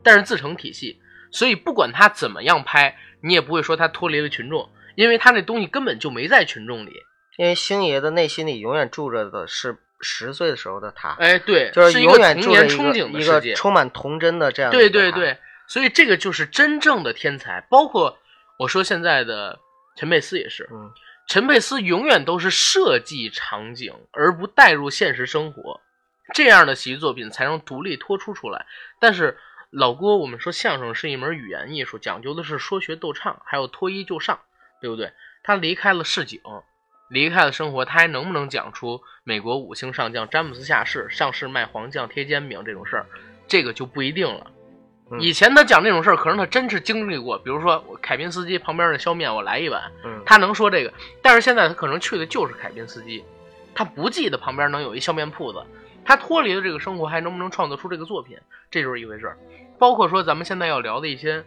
[0.03, 6.93] 但是自成体系，所以不管他怎么样拍，你也不会说他脱离了群众，因为他那东西根本就没在群众里。
[7.37, 13.55] 因为星爷的内心里永远住着的是十岁的时候的他，哎，对，就是一个永远住着童年憧憬的世界。
[13.55, 15.37] 充满童真的这样的对对对，
[15.67, 17.61] 所以这个就是真正的天才。
[17.69, 18.19] 包括
[18.59, 19.59] 我说现在的
[19.97, 20.93] 陈佩斯也是，嗯，
[21.27, 25.81] 陈佩斯永远都是设计场景，而不带入现实生活，
[26.35, 28.67] 这样的喜剧作品才能独立脱出出来。
[28.99, 29.39] 但是
[29.71, 34.39] 老郭，我们说相声是一门语言艺术，讲究的是说学逗唱，还有脱衣就上。
[34.81, 35.11] 对不对？
[35.43, 36.43] 他离开了市井，
[37.09, 43.07] 离开了生活，他还能不能讲出美国五星上将詹姆斯下士上市卖黄酱贴煎饼这种事儿？
[43.49, 44.51] 这个就不一定了。
[45.11, 45.21] 嗯。
[45.21, 50.93] 以前他讲这种事儿，可能他真是经历过，比如说我凯宾斯基旁边的削面，我来一碗，嗯，他能说这个。
[51.23, 53.25] 但是现在他可能去的就是凯宾斯基，
[53.75, 55.63] 他不记得旁边能有一削面铺子，
[56.05, 58.37] 他脱离了这个生活，还能不能创作出这个作品，
[58.71, 59.37] 这就是一回事儿。
[59.79, 61.45] 包括说咱们现在要聊的一些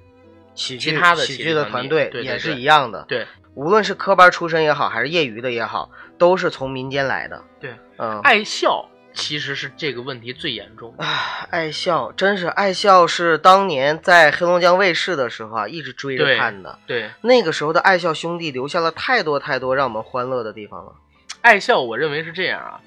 [0.54, 3.26] 喜剧其他的喜剧的团队也是一样的，对。
[3.56, 5.90] 无论是科班出身也好，还是业余的也好，
[6.20, 7.44] 都是从民间来的。
[7.60, 7.74] 对。
[7.98, 8.88] 嗯，爱笑，
[9.18, 11.04] 其实是这个问题最严重的。
[11.04, 16.78] 啊，爱笑真是爱笑，是当年在黑龙江卫视的时候啊，一直追着看的。
[16.86, 20.94] 对，那个时候的爱笑兄弟留下了太多太多让我们欢乐的地方了。
[21.42, 22.80] 爱笑，我认为是这样啊，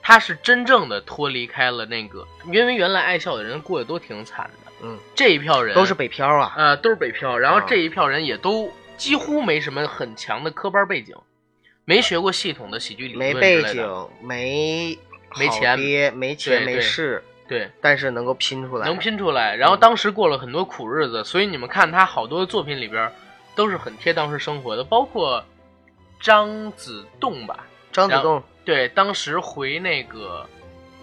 [0.00, 6.54] 他是真正的脱离开了那个，因为原来爱笑的人过得都挺惨的，嗯，这一票人都是北漂啊。
[6.56, 11.14] 呃都是北漂，然后啊这一票人也都几乎没什么很强的科班背景，
[11.84, 19.54] 没学过系统的喜剧理论没背景，没好没钱爹，没钱对对没势，对，但是能够拼出来，能拼出来。
[19.56, 23.10] 然后当时过了很多苦日子，所以你们看他好多作品里边
[23.54, 25.44] 都是很贴当时生活的，包括
[26.20, 30.46] 张子栋吧，张子栋，对，当时回那个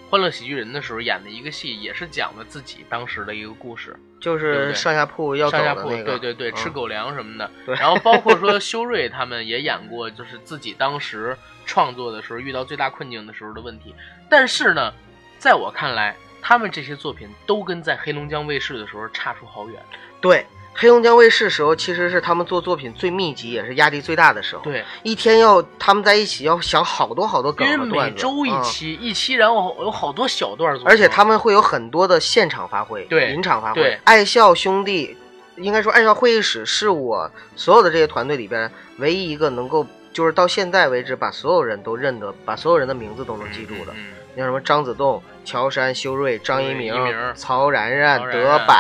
[0.10, 3.96] 《欢乐喜剧人》的时候演的一个戏，也是讲了自己当时的一个故事。
[4.20, 7.50] 就是上下铺要走上下铺，对对对，嗯吃狗粮什么的。
[7.68, 13.96] 然后包括说 修睿他们也演过，就是自己当时创作的时候遇到最大困境的时候的问题。
[14.30, 14.94] 但是呢，
[15.38, 19.82] 在我看来，他们这些作品都跟在黑龙江卫视的时候差出好远。
[20.22, 20.46] 对。
[20.76, 33.82] 黑龙江卫视时候，其实是他们做作品最密集，也是压力最大的时候。，对，一天要他们在一起要想好多好多梗因为和段子，每周一嗯期，一期然后有好多小段组成，而且他们会有很多的现场发挥，对临场发挥。
[33.82, 35.18] 对爱笑兄弟，
[35.58, 43.94] 应该说爱笑会议室是我所有的这些团队里边唯一一个能够，就是到现在为止把所有人都认得，把所有人的名字都能记住的。
[44.36, 46.94] 像什么张子栋、乔杉、修睿、张一鸣
[47.36, 48.74] 曹然然、德然柏，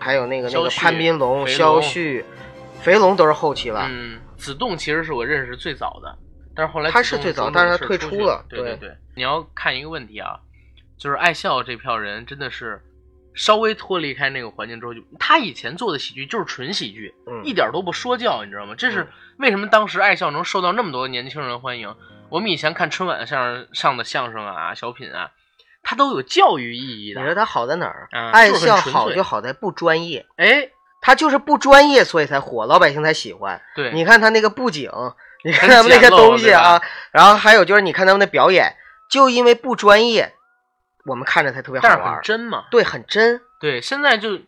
[0.00, 2.24] 还有那个那个潘斌龙、肖旭、
[2.80, 3.86] 肥龙都是后期了。
[3.88, 6.18] 嗯，子栋其实是我认识最早的，
[6.56, 8.76] 但是后来他是最早但是他退出了对对。
[8.78, 10.40] 对，你要看一个问题啊，
[10.98, 12.82] 就是爱笑这票人真的是
[13.34, 18.74] 稍微脱离开那个环境之后就，他以前做的喜剧就是纯喜剧，嗯一点都不说教，你知道吗？
[18.76, 21.94] 这是嗯为什么当时爱笑能受到那么多年轻人欢迎。
[22.28, 25.30] 我们以前看春晚上上的相声啊、小品啊，
[25.82, 27.20] 它都有教育意义的。
[27.20, 28.06] 你说他好在哪儿？
[28.12, 30.68] 啊爱笑好就好在不专业，哎，
[31.00, 33.60] 他就是不专业，所以才火，老百姓才喜欢。
[33.74, 34.90] 对，你看他那个布景，
[35.42, 38.76] 你看他们那些东西啊，然后还有就是你看他们的表演，
[39.10, 40.34] 就因为不专业，
[41.10, 42.02] 我们看着才特别好但是。
[42.04, 42.64] 很真嘛。
[42.70, 43.40] 对，很真。
[43.60, 44.38] 对，现在就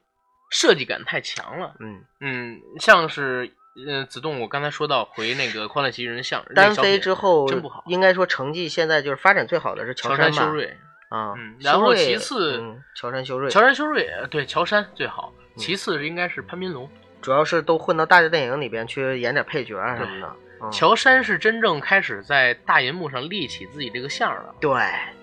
[0.50, 1.74] 设计感太强了。
[1.80, 3.52] 嗯，嗯，像是
[3.86, 10.64] 呃子栋，我刚才说到回那个《欢乐喜剧人》像单飞之后真不好，应该说成绩现在就是发展最好的是乔杉睿，
[11.08, 16.88] 啊，嗯然后其次嗯，乔杉修睿，乔杉修睿，呃对，乔杉最好，嗯其次是应该是潘斌龙。
[17.20, 20.26] 主要是都混到大电影里边去演点配角啊什么的。
[20.26, 20.38] 嗯
[20.70, 24.70] 乔杉是真正开始在大银幕上立起自己这个像了，对，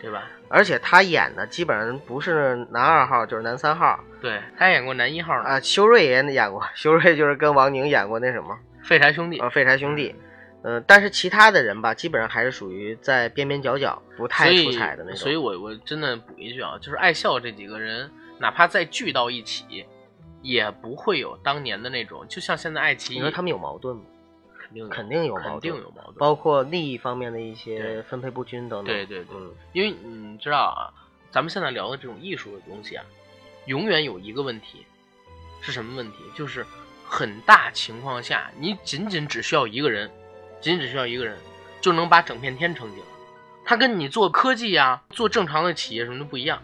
[0.01, 0.27] 对吧？
[0.49, 5.59] 而且他演的基本上不是男二号就是男三号对，他演过男一号呢，啊。
[5.59, 10.09] 修睿也演过，修睿就是跟王宁演过那什么废柴兄弟啊《废柴兄弟》。
[10.61, 15.15] 嗯，但是其他的人吧，基本上还是属于在边边角角，不太出彩的那种。
[15.15, 19.85] 所以我我真的补一句啊，就是爱笑这几个人，哪怕再聚到一起，
[20.41, 24.01] 也不会有当年的那种，就像现在爱奇艺，你说他们有矛盾吗？
[24.69, 28.85] 肯定有肯定有矛盾肯定有矛盾，包括利益方面的一些分配不均等等。
[28.85, 30.93] 对对对嗯因为你知道啊，
[31.31, 33.03] 咱们现在聊的这种艺术的东西啊，
[33.65, 34.85] 永远有一个问题，
[35.61, 36.17] 是什么问题？
[36.35, 36.65] 就是
[37.05, 40.09] 很大情况下，你仅仅只需要一个人，
[40.61, 41.37] 仅仅只需要一个人，
[41.81, 43.05] 就能把整片天撑起来。
[43.65, 46.61] 他跟你做科技啊，做正常的企业什么的不一样。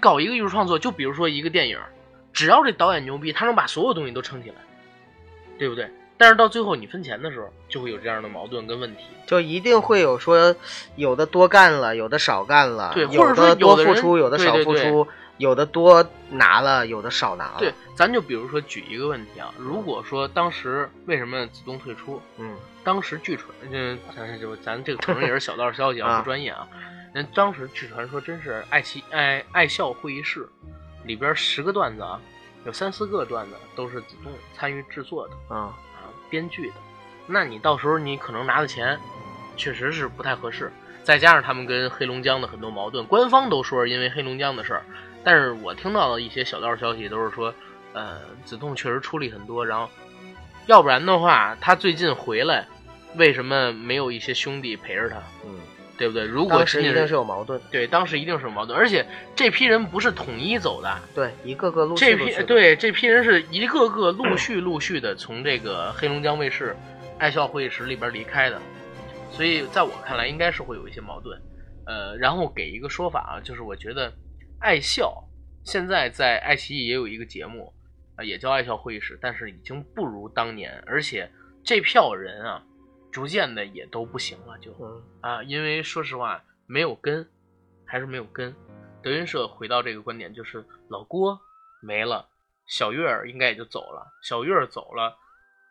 [0.00, 1.78] 搞一个艺术创作，就比如说一个电影，
[2.32, 4.56] 只要这导演牛逼，他能把所有东西都撑起来，
[5.58, 5.90] 对不对？
[6.16, 9.04] 但是到最后你分钱的时候，就会有这样的矛盾跟问题。
[9.26, 10.54] 就一定会有说，
[10.96, 17.56] 有的多干了，有的少干了，对或有者说有的多付出，有的少对对对付出，有的多拿了，有的少拿了。
[17.58, 26.68] 对，，咱就比如说举一个问题啊，如果说当时为什么子栋退出，嗯当时据传，嗯，咱就咱这个承认也是小道消息啊， 啊不专业啊。
[27.14, 30.46] 人当时据传说真是爱奇爱爱笑会议室
[31.04, 32.20] 里边十个段子啊，
[32.66, 35.74] 有三四个段子都是子栋参与制作的嗯啊，
[36.30, 36.74] 编剧的。
[37.26, 38.98] 那你到时候你可能拿的钱
[39.56, 40.70] 确实是不太合适，
[41.02, 44.82] 再加上他们跟黑龙江的很多矛盾，官方都说是因为黑龙江的事儿，
[45.22, 47.54] 但是我听到的一些小道消息都是说，
[47.92, 49.88] 呃，子栋确实出力很多，然后
[50.66, 52.66] 要不然的话，他最近回来，
[53.16, 55.16] 为什么没有一些兄弟陪着他？
[55.46, 55.58] 嗯，
[55.96, 56.24] 对不对？
[56.24, 57.60] 如果当时一定是有矛盾。
[57.70, 66.76] 对，当时一定是有矛盾，而且这批人不是统一走的，对，一个个陆续这批对这批人是一个个陆续陆续的从这个黑龙江卫视
[67.18, 68.60] 爱笑会议室里边离开的，
[69.30, 71.40] 所以在我看来，应该是会有一些矛盾。
[71.86, 74.12] 呃，然后给一个说法啊，就是我觉得
[74.58, 75.22] 爱笑
[75.64, 77.72] 现在在爱奇艺也有一个节目
[78.16, 81.28] 啊、也叫爱笑会议室，但是已经不如当年，而且
[81.64, 82.62] 这票人啊，
[83.14, 87.24] 逐渐的也都不行了，就嗯啊，因为说实话没有根，
[87.84, 88.52] 还是没有根。
[89.04, 91.40] 德云社回到这个观点，就是老郭
[91.80, 92.28] 没了，
[92.66, 95.16] 小月儿应该也就走了，小月儿走了，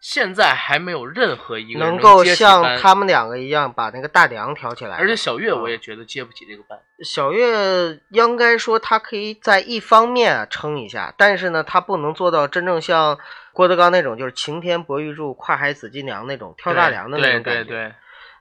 [0.03, 4.97] 现在还没有任何一个人能够像他们两个一样把那个大梁挑起来。
[4.97, 6.77] 而且小月我嗯也觉得接不起这个班。
[7.05, 13.17] 小月应该说他可以在一方面啊撑一下，但是呢，他不能做到真正像
[13.53, 17.63] 郭德纲那种，就是擎天博玉柱、跨海紫金梁那种跳大梁的那种感觉。
[17.63, 17.93] 对对对，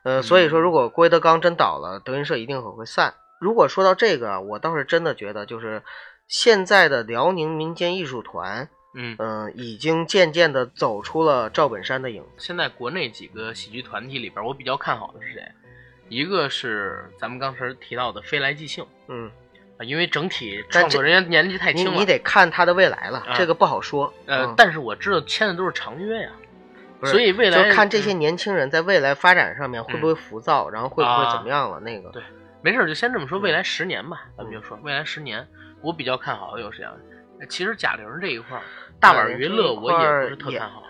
[0.02, 3.14] 呃，嗯所以说，如果郭德纲真倒了，德云社一定很会散。
[3.40, 5.84] 如果说到这个，我倒是真的觉得，就是
[6.26, 12.28] 现在的辽宁民间艺术团，嗯，嗯、已经渐渐的走出了赵本山的影子。
[12.38, 15.42] 现在国内几个喜剧团体里边，我比较看好的是谁？
[16.08, 19.30] 一个是咱们刚才提到的飞来即兴嗯，
[19.78, 24.12] 啊，因为整体创作人员年纪太轻了，你得看他的未来了，啊这个不好说。
[24.26, 26.30] 呃，嗯但是我知道签的都是长约呀，
[27.04, 31.80] 所以未来就看这些嗯年轻人在未来发展上面会不会浮躁，然后会不会啊怎么样了？
[31.80, 32.22] 那个，对
[32.60, 35.48] 没事儿就先这么说，嗯未来十年吧，咱们就说未来十年，
[35.80, 36.92] 我比较看好的有谁啊？
[37.48, 38.62] 其实贾玲这一块儿，
[39.00, 40.82] 大碗娱乐我也不是特看好。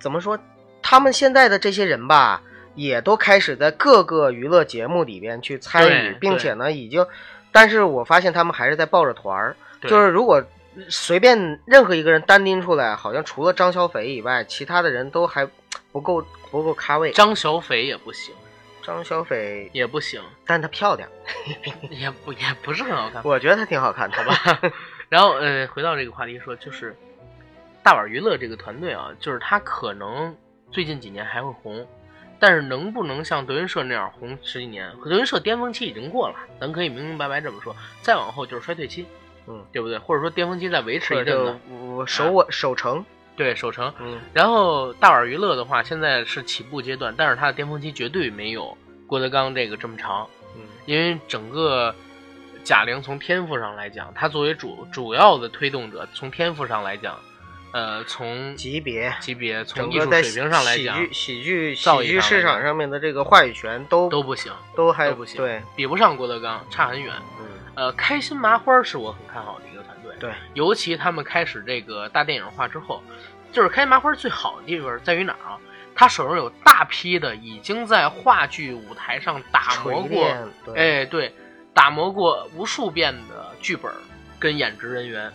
[0.00, 0.38] 怎么说？
[0.82, 2.42] 他们现在的这些人吧，
[2.74, 7.06] 也都开始在各个娱乐节目里边去参与，并且呢，已经，
[7.52, 10.42] 但是我发现他们还是在抱着团儿，就是如果
[10.88, 15.48] 随便任何一个人单拎出来，好像除了张小斐以外，其他的人都还
[15.92, 17.12] 不够不够咖位。
[17.12, 18.34] 张小斐也不行，
[18.82, 21.08] 张小斐，也不行，但她漂亮，
[21.90, 24.60] 也不也不是很好看，我觉得她挺好看的，好吧？
[25.12, 26.96] 然后呃，回到这个话题说，就是
[27.82, 30.34] 大碗娱乐这个团队啊，就是他可能
[30.70, 31.86] 最近几年还会红，
[32.38, 34.90] 但是能不能像德云社那样红十几年？
[35.04, 39.04] 德云社巅峰期已经过了，咱可以明明白白这么说，再往后就是衰退期，
[39.46, 39.98] 嗯，对不对？
[39.98, 43.04] 或者说巅峰期再维持一阵子就，我守我守城，
[43.36, 43.92] 对，守城。
[44.00, 48.74] 嗯然后大碗娱乐的话，现在是起步阶段，但是它的巅峰期绝对没有
[49.06, 51.94] 郭德纲这个这么长，嗯因为整个
[52.64, 57.18] 贾玲从天赋上来讲，她作为主主要的推动者，从天赋上来讲，
[57.72, 59.12] 呃，从级别。
[59.20, 67.12] 级别从艺术水平上来讲喜剧喜剧喜剧市场上面的这个话语权都都不行，都还都不行，对，比不上郭德纲，差很远。
[67.40, 73.02] 嗯呃，开心麻花是我很看好的一个团队，对，尤其他们开始这个大电影化之后，
[73.50, 75.58] 就是开心麻花最好的地方在于哪儿啊？
[75.94, 80.26] 他手上有大批的已经在话剧舞台上打磨过，
[80.74, 81.34] 哎，对，
[81.74, 83.90] 打磨过无数遍的剧本
[84.38, 85.32] 跟演职人员，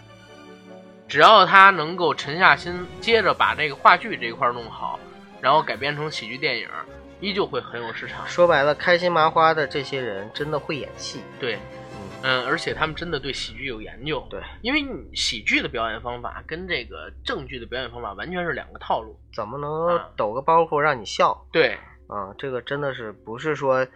[1.07, 4.99] 只要他能够沉下心，接着把这个话剧这一块弄好，
[5.41, 6.67] 然后改编成喜剧电影，
[7.19, 8.27] 依旧会很有市场。
[8.27, 14.25] 说白了，开心麻花的这些人真的会演戏，对，嗯，嗯，而且他们真的对喜剧有研究。
[14.29, 19.19] 对，因为你喜剧的表演方法跟这个正剧的表演方法完全是两个套路。
[19.33, 22.33] 怎么能啊抖个包袱让你笑对，啊？
[22.37, 23.87] 这个真的是不是说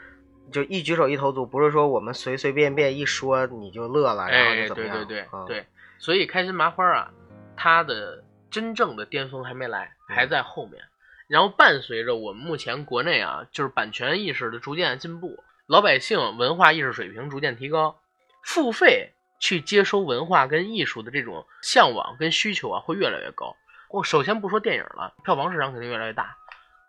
[0.51, 4.95] 就一举手一投足，不是说我们随随便便一说你就乐了，然后哎，就怎么样？
[4.97, 5.65] 对对对、啊、对，
[5.97, 7.11] 所以开心麻花啊，
[7.55, 10.84] 它的真正的巅峰还没来，嗯还在后面。
[11.28, 18.01] 然后伴随着我们目前国内啊，就是版权意识的逐渐进步，老百姓文化意识水平逐渐提高，
[18.43, 23.55] 付费去接收文化跟艺术的这种向往跟需求啊，会越来越高。
[23.89, 26.36] 我首先不说电影了，票房市场肯定越来越大，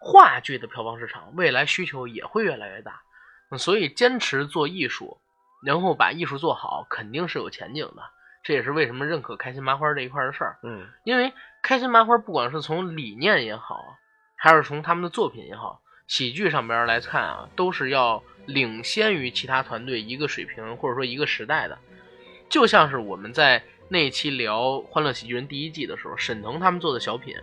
[0.00, 3.00] 话剧的票房市场未来需求也会越来越大。
[3.52, 5.20] 嗯所以坚持做艺术，
[5.64, 8.02] 然后把艺术做好，肯定是有前景的。
[8.42, 10.58] 这也是为什么认可开心麻花这一块的事儿。
[10.64, 11.32] 嗯因为
[11.62, 13.76] 开心麻花不管是从理念也好，
[14.36, 21.78] 还是从他们的作品也好，喜剧上边来看啊，都是要领先于其他团队一个水平或者说一个时代的。
[22.48, 27.36] 就像是我们在那一期聊《欢乐喜剧人》第一季的时候，沈腾他们做的小品，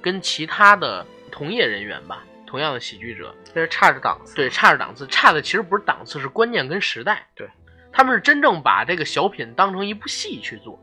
[0.00, 2.24] 跟其他的同业人员吧，
[2.54, 4.36] 同样的喜剧者，但是差着档次。
[4.36, 7.26] 对，差着档次，差的其实不是档次，是观念跟时代。
[7.34, 7.50] 对，
[7.92, 10.78] 他们是真正把这个小品当成一部戏去做，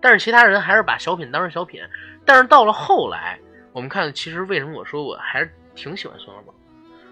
[0.00, 1.82] 但是其他人还是把小品当成小品。
[2.24, 3.36] 但是到了后来，
[3.72, 6.54] 我们看，其实为什么我说我还是挺喜欢宋小宝？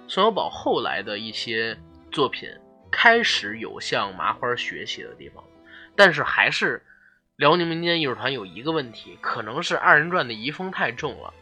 [0.06, 1.76] 宋小宝后来的一些
[2.12, 2.48] 作品
[2.92, 5.42] 开始有向麻花学习的地方，
[5.96, 6.80] 但是还是
[7.34, 11.34] 辽宁民间艺术团有一个问题，可能是二人转的遗风太重了。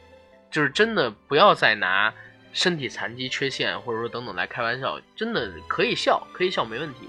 [0.50, 2.14] 就是真的不要再拿
[2.58, 7.08] 身体残疾、缺陷或者说等等来开玩笑，真的可以笑，可以笑没问题，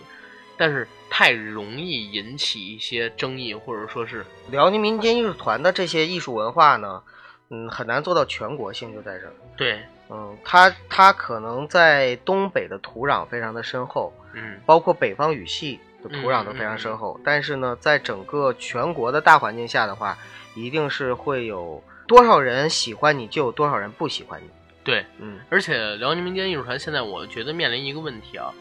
[0.56, 7.02] 但是太容易引起一些争议，或者说是辽宁民间艺术团的这些艺术文化呢，
[7.50, 9.34] 嗯，很难做到全国性，就在这儿。
[9.58, 9.80] 对，
[10.10, 20.16] 嗯，它它可能在东北的土壤非常的深厚，嗯，包括北方语系的土壤都非常深厚，但是呢，在整个全国的大环境下的话，
[20.54, 24.48] 一定是会有多少人喜欢你，就有多少人不喜欢你。
[24.90, 28.52] 对，嗯而且辽宁民间艺术团现在我觉得面临一个问题啊，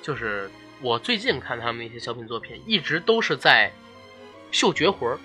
[0.00, 0.48] 就是
[0.80, 3.72] 我最近看他们的一些小品作品，一直都是在
[4.52, 5.18] 秀绝活儿，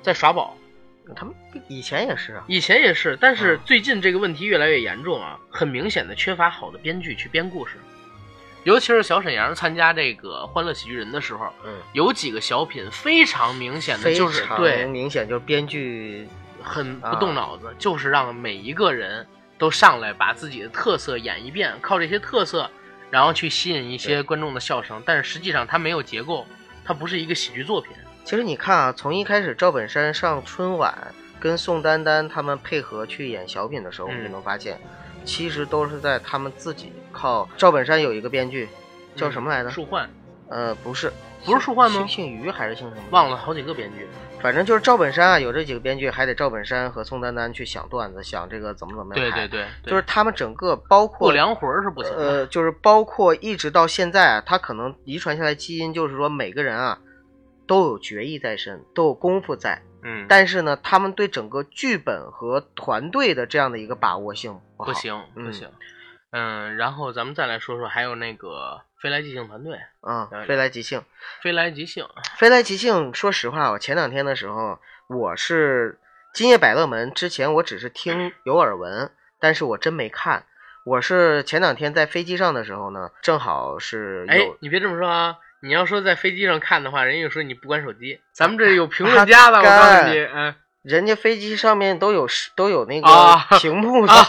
[0.00, 0.56] 在耍宝。
[1.14, 1.34] 他们
[1.68, 7.76] 以前也是啊，以前也是，但是嗯最近这个问题越来越严重啊，很明显的缺乏好的编剧去编故事。
[8.64, 16.28] 尤其是小沈阳参加这个《欢乐喜剧人》的时候，嗯，有几个小品非常明显的就是对明显就是编剧
[16.62, 19.26] 很不动脑子，就是让每一个人
[19.62, 22.68] 都上来把自己的特色演一遍，靠这些特色，
[23.10, 25.00] 然后去吸引一些观众的笑声。
[25.06, 26.44] 但是实际上它没有结构，
[26.84, 27.92] 它不是一个喜剧作品。
[28.24, 34.80] 其实你看啊，从一开始赵本山上春晚跟宋丹丹他们配合去演小品的时候，我们就嗯能发现，
[35.24, 37.48] 其实都是在他们自己靠。
[37.56, 38.68] 赵本山有一个编剧
[39.14, 39.70] 叫什么来着？
[39.70, 40.10] 树焕
[40.48, 41.12] 呃，不是，
[41.44, 43.02] 不是树焕吗姓姓于还是姓什么？
[43.12, 44.08] 忘了好几个编剧。
[44.42, 49.24] 反正就是赵本山啊，有这几个编剧，还得赵本山和宋丹丹去想段子，想这个怎么怎么样。
[49.24, 52.18] 对对对，对就是他们整个包括过凉魂儿是不行的。
[52.18, 56.98] 呃，就是包括一直到现在啊，他可能遗传下来基因，就是说每个人啊
[57.66, 65.68] 都有决意在身，都有功夫在，嗯，但是呢，他们对整个剧本和团队的这样的一个把握性不行不嗯行。
[66.32, 71.02] 嗯，然后咱们再来说说，还有那个飞来即兴团队，啊，飞来即兴，
[71.42, 73.12] 飞来即兴，飞来即兴。
[73.12, 74.78] 说实话，我前两天的时候，
[75.08, 75.98] 我是
[76.32, 80.44] 今夜百乐门之前，我只是听有耳闻，但是我真没看。
[80.84, 85.36] 我是前两天在飞机上的时候呢，正好是哎有，你别这么说啊！
[85.60, 88.20] 你要说在飞机上看的话，人家就说你不关手机。
[88.32, 92.26] 咱们这有评论 家的，我告诉你，嗯，人家飞机上面都有
[92.56, 94.26] 都有那啊个 屏幕 的，啊，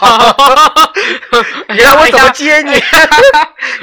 [1.70, 2.72] 你让我怎么接你？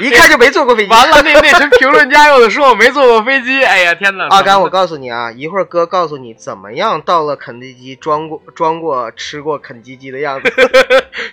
[0.00, 0.90] 一看就没坐过飞机。
[0.90, 3.62] 完了，那那群评论家又得说我没坐过飞机。
[3.62, 4.26] 哎呀，天哪！
[4.30, 10.50] 阿甘，我告诉你啊，一会儿哥告诉你怎么样到了肯德基装过装过吃过肯基基的样子，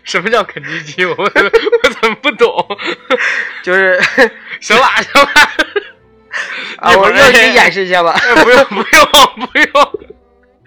[0.04, 1.06] 什么叫肯基基？
[1.06, 1.30] 我我
[2.02, 2.54] 怎么不懂？
[3.64, 3.98] 就是
[4.60, 4.84] 行了
[5.14, 5.30] 行了，
[6.80, 8.12] 啊，我让你演示一下吧。
[8.12, 10.00] 哎不用不用不用。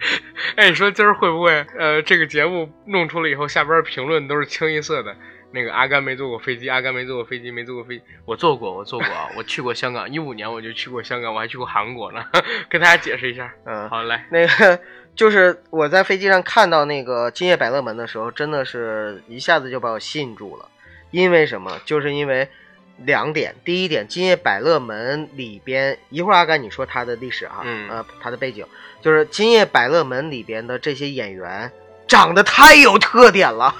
[0.55, 5.15] 哎，你说今儿会不会呃，这个节目弄出来以后，下边评论都是清一色的？
[5.51, 8.03] 那个阿甘没坐过飞机，阿甘没坐过飞机，没坐过飞机。
[8.25, 12.25] 我坐过，我坐过啊，我去过香港，一五年我就去过香港，我还去过韩国呢。
[12.69, 13.53] 跟大家解释一下。
[13.65, 14.79] 嗯，好，来，那个
[15.15, 20.67] 就是我在飞机上看到那个今夜百乐门的时候，真的是一下子就把我吸引住了。
[21.11, 21.79] 因为什么？
[21.85, 22.49] 就是因为
[22.97, 23.55] 两点。
[23.65, 28.65] 第一点，今夜百乐门里边，一会儿阿甘你说它的历史啊，嗯呃，它的背景，
[29.01, 31.71] 就是今夜百乐门里边的这些演员
[32.07, 33.75] 长得太有特点了。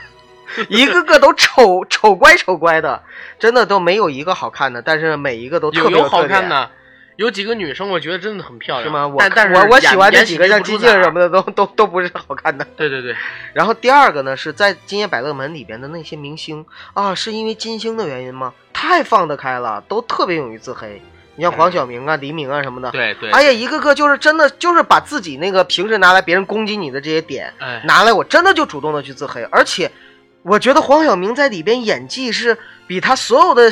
[0.70, 3.02] 一个个都丑丑乖丑乖的，
[3.40, 6.70] 真的都没有一个好看的，但是每一个都特别好看的，
[7.16, 9.08] 有几个女生我觉得真的很漂亮，是吗？
[9.08, 12.64] 我但但是我我喜欢这几个像金靖什么的都都都不是好看的。
[12.76, 13.16] 对对对，
[13.54, 18.54] 然后第二个呢，是在《今夜百乐门》里边的那些明星啊，是因为金星的原因吗？
[18.84, 21.02] 太放得开了，都特别勇于自黑。
[21.38, 29.90] 你像黄晓明啊、黎明啊什么的，对对，哎呀，一个个就是真的就是把自己那个平时拿来别人攻击你的这些点哎，拿来，我真的就主动的去自黑，而且
[30.42, 33.72] 我觉得黄晓明在里边演技是比他所有的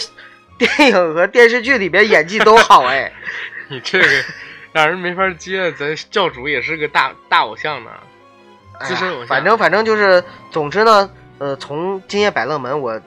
[0.58, 3.12] 电影和电视剧里边演技都好哎。
[3.68, 4.08] 你这个
[4.72, 7.92] 让人没法接，咱教主也是个大大偶像呢，
[8.80, 9.22] 哎资深偶像。
[9.24, 13.00] 呀反正反正就是，总之呢，呃，从今夜百乐门我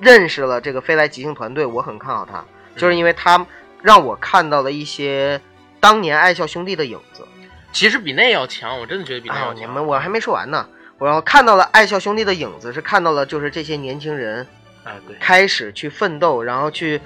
[0.00, 2.44] 认识了这个飞来即兴团队，我很看好他，
[2.76, 3.46] 就是因为他
[3.82, 5.40] 让我看到了一些
[5.80, 7.26] 当年爱笑兄弟的影子。
[7.72, 9.62] 其实比那要强，我真的觉得比那啊要，强。
[9.62, 10.68] 你们我还没说完呢，
[10.98, 14.46] 我要看到了爱笑兄弟的影子，是看到了就是这些年轻人
[14.84, 17.00] 啊，对，开始去奋斗，然后去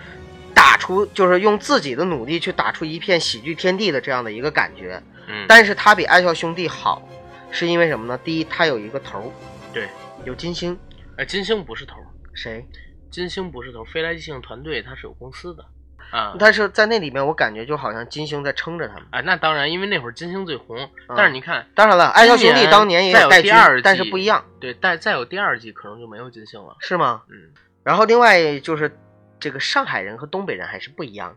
[0.55, 5.03] 打出，就是用自己的努力去打出一片喜剧天地的这样的一个感觉。
[5.27, 7.03] 嗯，但是他比爱笑兄弟好，
[7.51, 8.19] 是因为什么呢？
[8.23, 9.25] 第一，他有一个头儿，
[9.73, 9.89] 对，
[10.25, 10.79] 有金星，
[11.17, 11.97] 哎，金星不是头，
[12.39, 12.67] 谁？
[13.11, 15.65] 金星不是头，飞来即兴团队它是有公司的
[16.13, 16.37] 啊。
[16.39, 19.07] 但是在那里面，我感觉就好像金星在撑着他们。
[19.11, 26.77] 啊，那当然，因为那会儿金星最红，嗯但是你看，当然了，爱笑兄弟当年也再有带军第二季，但是不一样，对，但再有第二季可能就没有金星了。
[26.81, 27.23] 是吗？
[27.31, 28.97] 嗯，然后另外就是
[29.41, 31.37] 这个上海人和东北人还是不一样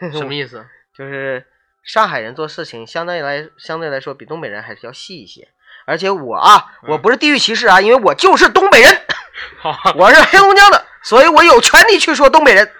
[0.00, 0.64] 的，什么意思？
[0.96, 1.44] 就是
[1.82, 5.48] 上海人做事情相对来相对来说比东北人还是要细一些，
[5.86, 9.13] 而且我啊，嗯我不是地域歧视啊，因为我就是东北人，好，
[9.96, 12.70] 我是黑龙江的，所以我有权利去说东北人。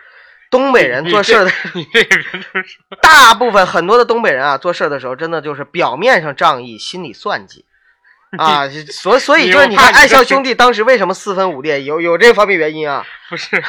[0.51, 7.65] 东北人做事儿的你这个人真是， 大部分很多的东北人啊，做事儿的时候真的就是表面上仗义，心里算计
[8.39, 8.69] 啊。
[8.69, 13.05] 所所以就是你看，爱笑兄弟当时为什么四分五裂，有有这方面原因啊。
[13.29, 13.61] 不是，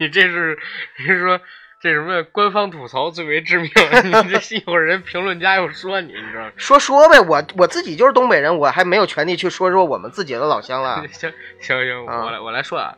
[0.00, 0.58] 你这是
[0.98, 1.40] 你是说
[1.80, 3.70] 这什么官方吐槽最为致命？
[4.04, 6.52] 你这一会儿人评论家又说你，你知道吗？
[6.56, 11.02] 说说呗，我我自己就是东北人，我还没有权利去说说我们自己的老乡了。
[11.10, 12.94] 行行行，啊我来我来说啊，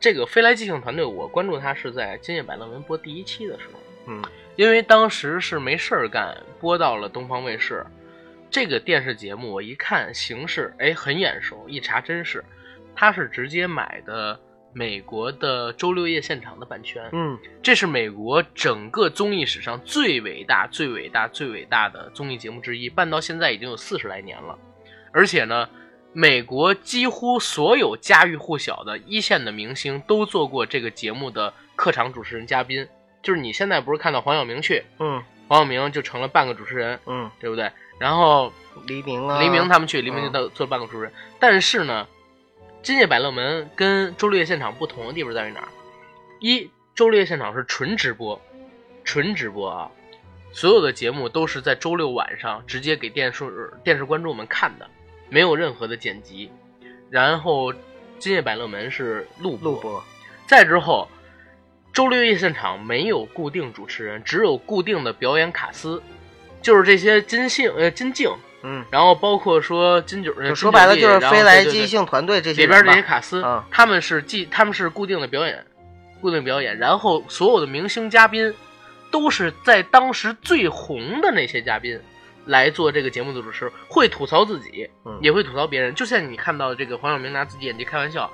[0.00, 4.20] 这个飞来即兴团队，我关注他是在《今夜百乐门》播第一期的时候，嗯
[4.56, 7.86] 因为当时是没事儿干，播到了东方卫视。
[8.50, 12.42] 这个电视节目我一看形式，哎，很眼熟，一查真是，
[12.96, 14.40] 他是直接买的
[14.76, 17.08] 美国的周六夜现场的版权。
[17.12, 24.58] 嗯这是美国整个综艺史上最伟大、最伟大、最伟大的综艺节目之一，办到现在已经有四十来年了。
[25.12, 25.66] 而且呢，
[26.12, 32.86] 美国几乎所有家喻户晓的一线的明星都做过这个节目的客场主持人、嘉宾。
[33.22, 37.72] 就是你现在不是看到黄晓明去，嗯黄晓明就成了半个主持人，嗯，对不对？
[37.98, 38.52] 然后
[38.86, 41.12] 黎明啊，黎明他们去，黎明嗯就当做半个主持人。
[41.40, 42.06] 但是呢，
[42.86, 45.68] 今夜百乐门跟周六夜现场不同的地方在于哪儿？
[46.38, 48.40] 一，周六夜现场是纯直播，
[49.02, 49.90] 纯直播啊，
[50.52, 54.88] 所有的节目都是在周六晚上直接给电视电视观众们看的，
[55.28, 56.48] 没有任何的剪辑。
[57.10, 57.74] 然后
[58.20, 60.04] 今夜百乐门是录播，录播。
[60.46, 61.08] 再之后，
[61.92, 66.00] 周六夜现场没有固定主持人，只有固定的表演卡司，
[66.62, 68.30] 就是这些金星呃金靖，
[68.68, 75.64] 嗯，然后包括说金九，说白了就是飞来即兴兴团队这些里边这些卡司，嗯他们是既他们是固定的表演，
[76.20, 78.52] 固定表演，然后所有的明星嘉宾
[79.10, 82.00] 都是在当时最红的那些嘉宾
[82.46, 85.94] 来做这个节目的主持，会吐槽自己，嗯也会吐槽别人。
[85.94, 88.28] 就像你看到这个黄晓明拿自己演技开玩笑，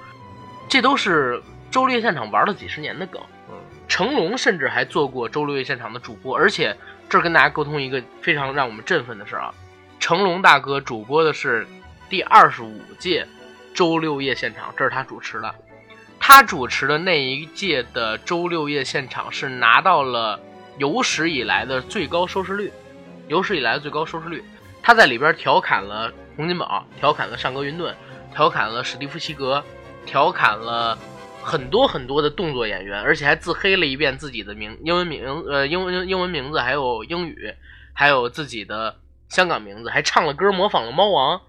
[0.68, 3.20] 这都是周六夜现场玩了几十年的梗。
[3.50, 3.56] 嗯
[3.88, 6.74] 成龙甚至还做过周六夜现场的主播，而且
[7.10, 9.52] 这儿跟大家沟通一个非常让我们振奋的事儿啊，
[10.02, 11.64] 成龙大哥主播的是
[12.10, 13.24] 第二十五届
[13.72, 15.54] 周六夜现场，这是他主持的。
[16.18, 20.40] 他主持的那一届的周六夜现场是拿到了
[20.76, 22.72] 有史以来的最高收视率，
[23.28, 24.42] 有史以来的最高收视率。
[24.82, 27.94] 他在里边调侃了洪金宝，调侃了上格云顿，
[28.34, 29.62] 调侃了史蒂夫西格，
[30.04, 30.98] 调侃了
[31.44, 37.54] 很多很多的动作演员，而且还自黑了一遍自己的名英文名呃英文英文名字，还有英语，
[37.92, 38.96] 还有自己的
[39.32, 41.40] 香港名字，还唱了歌模仿了猫王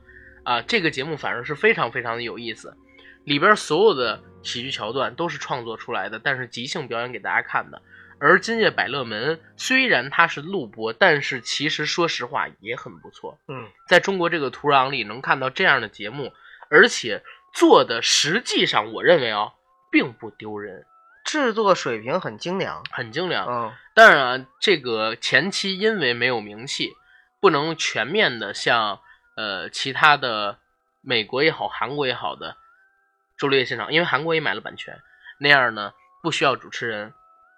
[0.43, 0.61] 啊。
[0.61, 2.77] 这个节目反正是非常非常的有意思，
[3.25, 7.81] 里边所有的喜剧桥段都是创作出来的，但是即兴表演给大家看的。
[8.19, 13.37] 而今夜百乐门虽然它是录播，但是其实说实话也很不错。
[13.49, 16.31] 嗯在中国这个土壤里能看到这样的节目，
[16.69, 17.21] 而且
[17.53, 19.49] 做的实际上我认为啊，
[19.91, 20.85] 并不丢人，
[21.25, 22.81] 制作水平很精良。
[22.91, 23.45] 很精良。
[23.45, 26.93] 嗯当然啊，这个前期因为没有名气，
[27.43, 29.01] 不能全面的像
[29.35, 30.59] 呃其他的
[31.01, 32.55] 美国也好、韩国也好的
[33.37, 34.97] 周六夜现场，因为韩国也买了版权，
[35.39, 35.91] 那样呢
[36.21, 37.13] 不需要主持人，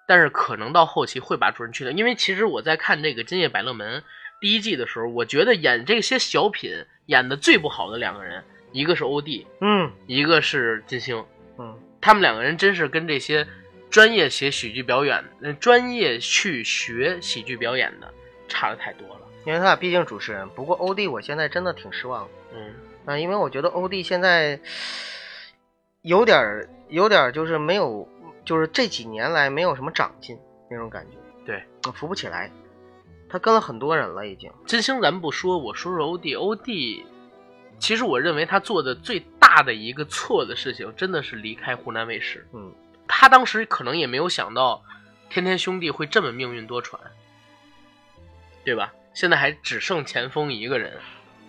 [0.08, 1.92] 但是可能到后期会把主持人去掉。
[1.92, 4.02] 因为其实我在看这个《今夜百乐门》
[4.42, 6.72] 第一季的时候，我觉得演这些小品
[7.06, 11.24] 演的最不好的两个人，一个是欧弟，嗯一个是金星。
[11.60, 13.48] 嗯他们两个人真是跟这些
[13.92, 18.12] 专业写喜剧表演、呃专业去学喜剧表演的
[18.48, 19.22] 差的太多了。
[19.46, 20.50] 因为他俩毕竟主持人。
[20.50, 22.32] 不过欧弟，我现在真的挺失望的。
[22.54, 22.74] 嗯，
[23.06, 24.60] 啊，因为我觉得欧弟现在
[26.02, 28.08] 有点儿有点儿就是没有，
[28.44, 30.38] 就是这几年来没有什么长进
[30.70, 31.18] 那种感觉。
[31.46, 32.52] 对，我扶不起来。
[33.30, 34.52] 他跟了很多人了，已经。
[34.66, 36.36] 金星咱们不说，我说说欧弟。
[36.36, 37.06] 欧弟，
[37.80, 42.48] 其实我认为他做的最大的一个错的事情，真的是离开湖南卫视。
[42.54, 42.74] 嗯
[43.08, 44.84] 他当时可能也没有想到，
[45.30, 46.98] 天天兄弟会这么命运多舛，
[48.64, 48.94] 对吧？
[49.16, 50.94] 现在还只剩前锋一个人，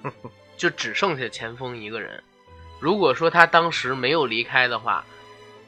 [0.57, 2.23] 就只剩下前锋一个人。
[2.81, 5.05] 如果说他当时没有离开的话，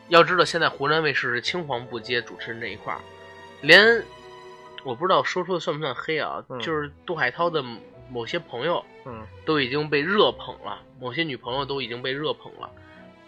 [0.08, 3.00] 要知道现在湖南卫视是青黄不接主持人这一块儿，
[3.60, 4.02] 连
[4.84, 7.62] 我不知道说出的算不算黑啊，嗯就是杜海涛的
[8.08, 12.70] 某些朋友嗯都已经被热捧了，某些女朋友都已经被热捧了。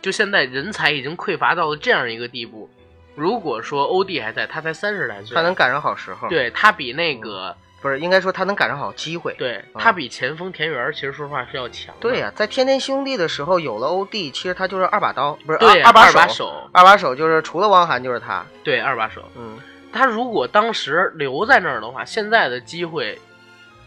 [0.00, 2.70] 就现在人才已经匮乏到了这样一个地步。
[3.16, 9.34] 如果说欧弟还在，他才三十来岁，他能赶上好时候。，对他比那个、不是应该说他能赶上好机会。
[9.38, 11.94] 对嗯他比前锋田园其实说实话是要强。
[11.98, 16.34] 对呀、在天天兄弟的时候有了欧弟，其实他就是二把刀，不是对二把二把手。
[16.34, 18.44] 手，二把手就是除了汪涵就是他。
[18.62, 19.22] 对二把手。
[19.36, 19.58] 嗯
[19.92, 23.18] 他如果当时留在那儿的话，现在的机会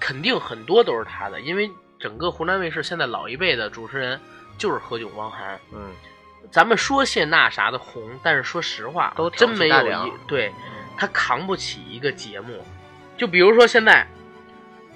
[0.02, 4.20] 肯定很多都是他的，因为整个湖南卫视现在老一辈的主持人
[4.58, 5.58] 就是何炅、汪涵。
[5.72, 5.94] 嗯，
[6.52, 10.52] 咱们说谢娜啥的红，但是说实话，都真没有一对，
[10.98, 12.66] 他扛不起一个节目。
[13.18, 14.08] 就比如说现在，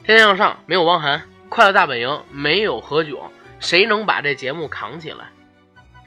[0.06, 3.20] 《天天向上》没有汪涵，《快乐大本营》没有何炅，
[3.60, 5.26] 谁能把这节目扛起来？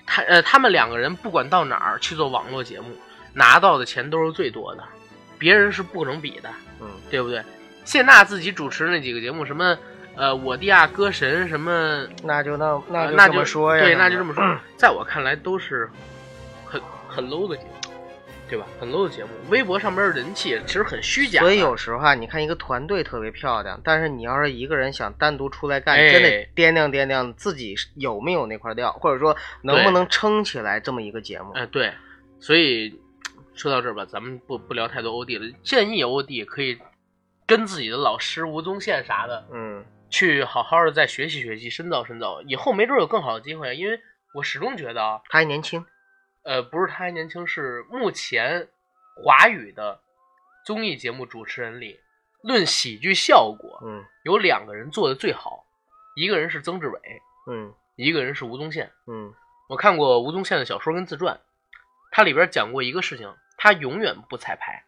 [0.06, 2.88] 他呃，他们两个人不管到哪儿去做网络节目，
[3.32, 4.82] 拿到的钱都是最多的，
[5.38, 6.50] 别人是不能比的，
[6.80, 7.40] 嗯，对不对？
[7.84, 9.78] 谢娜自己主持那几个节目，什么
[10.16, 14.42] 呃，我的亚歌神，什么那就那那那就这么说呀，对，那就这么说。
[14.76, 15.88] 在我看来，都是
[16.64, 17.79] 很很 low 的节目，
[18.50, 18.66] 对吧？
[18.80, 21.40] 很 low 的节目，微博上面的人气其实很虚假。
[21.40, 31.52] 所以有时候啊，你看一个团队特别漂亮，但是你要是一个人想单独出来干，哎真得掂量掂量自己有没有那块料，或者说能不能撑起来这么一个节目。
[31.52, 31.92] 哎，对，
[32.40, 33.00] 所以
[33.54, 35.56] 说到这儿吧，咱们不不聊太多 OD 了。
[35.62, 36.76] 建议 OD 可以
[37.46, 43.76] 跟自己的老师吴宗宪啥的，嗯，去好好的再学习学习，深造深造，以后没准有更好的机会。
[43.76, 44.00] 因为
[44.34, 45.84] 我始终觉得啊，他还年轻，
[46.42, 48.68] 呃，不是他还年轻，是目前
[49.16, 50.00] 华语的
[50.64, 52.00] 综艺节目主持人里，
[52.42, 55.64] 论喜剧效果，嗯有两个人做的最好，
[56.16, 57.00] 一个人是曾志伟，
[57.50, 58.90] 嗯一个人是吴宗宪。
[59.06, 59.34] 嗯
[59.68, 61.40] 我看过吴宗宪的小说跟自传，
[62.10, 64.84] 他里边讲过一个事情，他永远不彩排。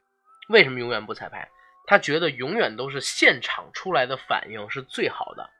[0.49, 1.49] 为什么永远不彩排？
[1.87, 5.51] 他觉得永远都是现场出来的反应是最好的。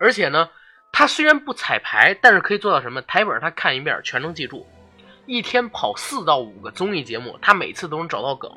[0.00, 0.50] 而且呢，
[0.92, 3.02] 他虽然不彩排，但是可以做到什么？
[3.02, 4.66] 台本他看一遍全能记住，
[5.26, 8.50] 一天跑四到五个综艺节目，他每次都能找到梗，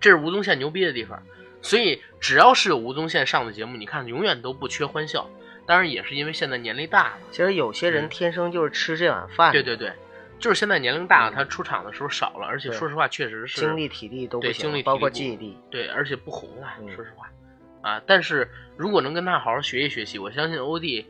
[0.00, 1.22] 这是吴宗宪牛逼的地方。
[1.62, 5.28] 所以只要是有吴宗宪上的节目，你看永远都不缺欢笑。
[5.66, 7.18] 当然也是因为现在年龄大了。
[7.30, 9.90] 其实有些人天生就是吃这碗饭，对对对，
[10.38, 15.56] 就是现在年龄大了，他出场的时候少了，而且说实话，确实是精力体力都不对行包括记忆力。
[15.70, 17.30] 对，而且不红啊，嗯说实话
[17.80, 18.02] 啊。
[18.06, 18.46] 但是
[18.76, 21.06] 如果能跟他好好学习学习，我相信欧弟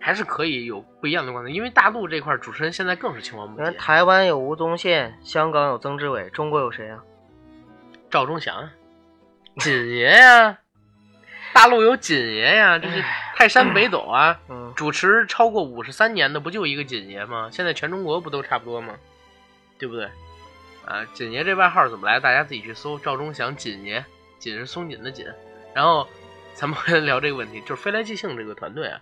[0.00, 3.70] 还是可以有不一样的观点，因为大陆这块主持人现在更是青黄不接。
[3.72, 7.02] 台湾有吴宗宪，香港有曾志伟，中国有谁啊？
[8.10, 8.72] 赵忠祥啊，
[9.58, 10.58] 锦爷呀，
[11.52, 14.40] 大陆有锦爷呀，这是泰山北斗啊。
[14.48, 17.50] 嗯，主持超过五十三年的不就一个锦爷吗？
[17.52, 18.94] 现在全中国不都差不多吗？
[19.78, 20.08] 对不对？
[20.86, 22.18] 啊，锦爷这外号怎么来？
[22.18, 22.98] 大家自己去搜。
[22.98, 24.02] 赵忠祥，锦爷，
[24.38, 25.26] 锦是松紧的锦。
[25.74, 26.08] 然后
[26.54, 28.98] 咱们回 来聊这个问题，就是飞来即兴这个团队啊，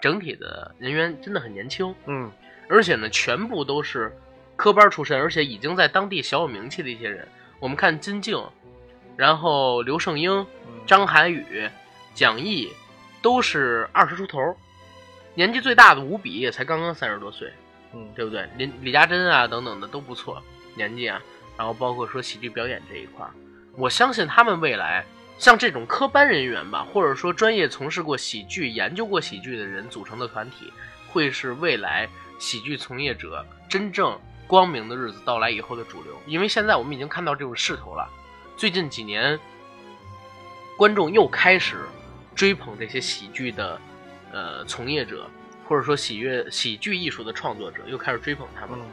[0.00, 2.30] 整体的人员真的很年轻，嗯
[2.68, 4.12] 而且呢，全部都是
[4.56, 7.26] 科班出身，而且已经在当地小有名气的一些人。
[7.58, 8.44] 我们看金靖，
[9.16, 10.32] 然后刘胜英、
[10.66, 11.68] 嗯张涵予、
[12.14, 12.72] 蒋毅，
[13.22, 14.56] 都是二十出头，
[15.34, 17.52] 年纪最大的吴比也才刚刚三十多岁，
[17.92, 18.48] 嗯，对不对？
[18.56, 20.42] 李李嘉珍啊等等的都不错，
[20.74, 21.20] 年纪啊，
[21.56, 23.32] 然后包括说喜剧表演这一块儿，
[23.76, 25.04] 我相信他们未来
[25.38, 30.72] 像这种科班人员吧，或者说专业从事过喜剧、研究过喜剧的人组成的团体，
[31.08, 32.08] 会是未来
[32.38, 36.18] 喜剧从业者真正光明的日子到来以后的主流。
[36.26, 38.08] 因为现在我们已经看到这种势头了，
[38.56, 39.38] 最近几年，
[40.78, 41.84] 观众又开始
[42.34, 43.80] 追捧这些喜剧的
[44.32, 45.28] 呃从业者，
[45.66, 48.84] 或者说喜悦喜剧艺术的创作者，又开始追捧他们了。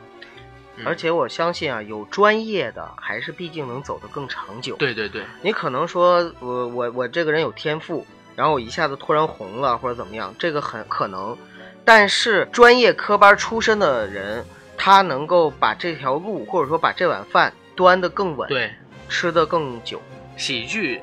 [0.85, 4.75] 而且我相信啊，有专业的还是毕竟能走得更长久。
[4.77, 8.05] 对对对，你可能说我我我这个人有天赋，
[8.35, 11.37] 然后我一下子突然红了或者怎么样，这个很可能。
[11.85, 14.43] 但是专业科班出身的人，
[14.77, 18.73] 他能够把这条路或者说把这碗饭端得更稳，对
[19.09, 20.01] 吃得更久。
[20.35, 21.01] 喜剧，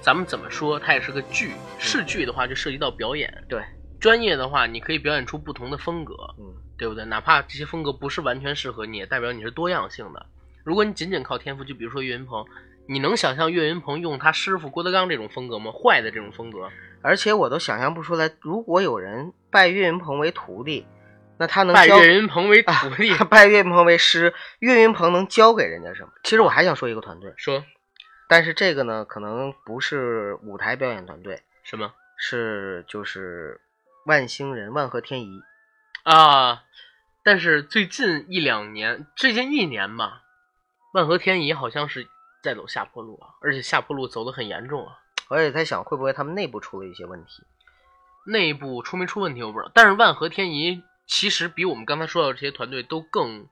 [0.00, 1.52] 咱们怎么说，它也是个剧。
[1.78, 3.44] 是剧的话，就涉及到表演。
[3.48, 3.62] 对，
[4.00, 7.04] 专业的话，你可以表演出不同的风格，嗯对不对？
[7.04, 10.26] 哪怕这些风格不是完全适合你，也代表你是多样性的。
[10.64, 12.44] 如果你仅仅靠天赋，就比如说岳云鹏，
[12.86, 15.70] 你能想象岳云鹏用他师傅郭德纲这种风格吗？
[15.72, 16.68] 坏的这种风格，
[17.02, 20.86] 而且我都想象不出来，如果有人拜岳云鹏为徒弟，
[21.38, 26.12] 那他能教拜岳云鹏为徒弟， 啊拜岳云鹏为师，岳云鹏能教给人家什么？
[26.22, 27.64] 其实我还想说一个团队，说
[28.28, 33.60] 但是这个呢，可能不是舞台表演团队，什么是就是
[34.06, 35.42] 万星人万和天宜。
[36.02, 36.64] 啊？
[37.24, 40.22] 但是最近一两年，最近一年吧，
[40.92, 42.08] 万和天宜好像是
[42.42, 44.98] 在走下坡路啊，而且下坡路走得很严重啊。
[45.28, 47.44] 我也在想，会不会他们内部出了一些问题？
[48.26, 53.46] 内部出没出问题我不知道，但是万和天宜其实比我们刚才说到的这些团队都更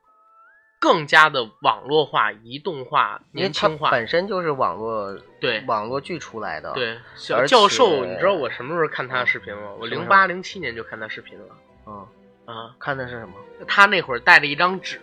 [0.80, 3.90] 更加的网络化、移动化、年轻化。
[3.90, 9.72] 本身就是网络对网络剧出来的。，对，小而教授，你知道我什么时候看他的视频吗？
[9.78, 12.06] 我零八零七年就看他视频了嗯，
[12.50, 12.74] 啊。
[12.78, 13.34] 看的是什么？
[13.66, 15.00] 他那会儿带着一张纸，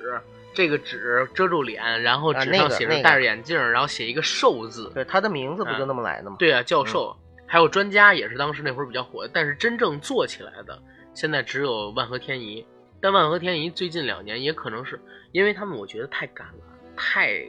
[0.54, 4.92] 这个纸遮住脸，然后啊纸上写着戴着眼镜，然后写一个寿字。
[4.94, 6.36] 对，他的名字不就那么来的吗？
[6.40, 7.16] 对啊，教授。
[7.50, 10.78] 还有专家也是当时那会儿比较火的，但是真正做起来的，
[11.14, 12.66] 现在只有万和天宜。
[13.00, 15.00] 但万和天宜最近两年也可能是
[15.32, 16.64] 因为他们，我觉得太赶了，
[16.96, 17.46] 太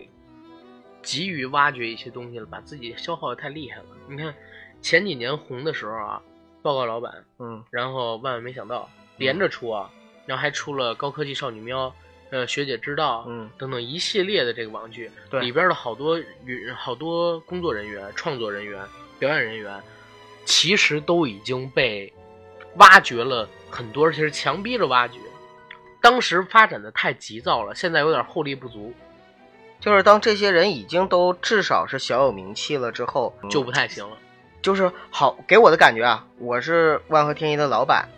[1.02, 3.86] 急于挖掘一些东西了，把自己消耗的太厉害了。
[4.06, 4.32] 你看
[4.82, 6.22] 前几年红的时候啊，
[6.62, 8.88] 报告老板，嗯，然后万万没想到
[9.18, 9.90] 连着出啊，
[10.24, 11.94] 然后还出了高科技少女喵，
[12.30, 18.82] 呃，学姐知道，嗯，等等一系列的这个网剧，对里边的好多与好多工作人员、创作人员、
[19.18, 19.82] 表演人员，
[20.44, 22.12] 其实都已经被
[22.76, 25.18] 挖掘了很多，而且是强逼着挖掘。
[26.00, 28.94] 当时发展的太急躁了，现在有点后力不足，
[29.80, 34.16] 就是当这些人已经都至少是小有名气了之后，嗯就不太行了。
[34.62, 38.08] 就是好给我的感觉啊，我是万和天宜的老板，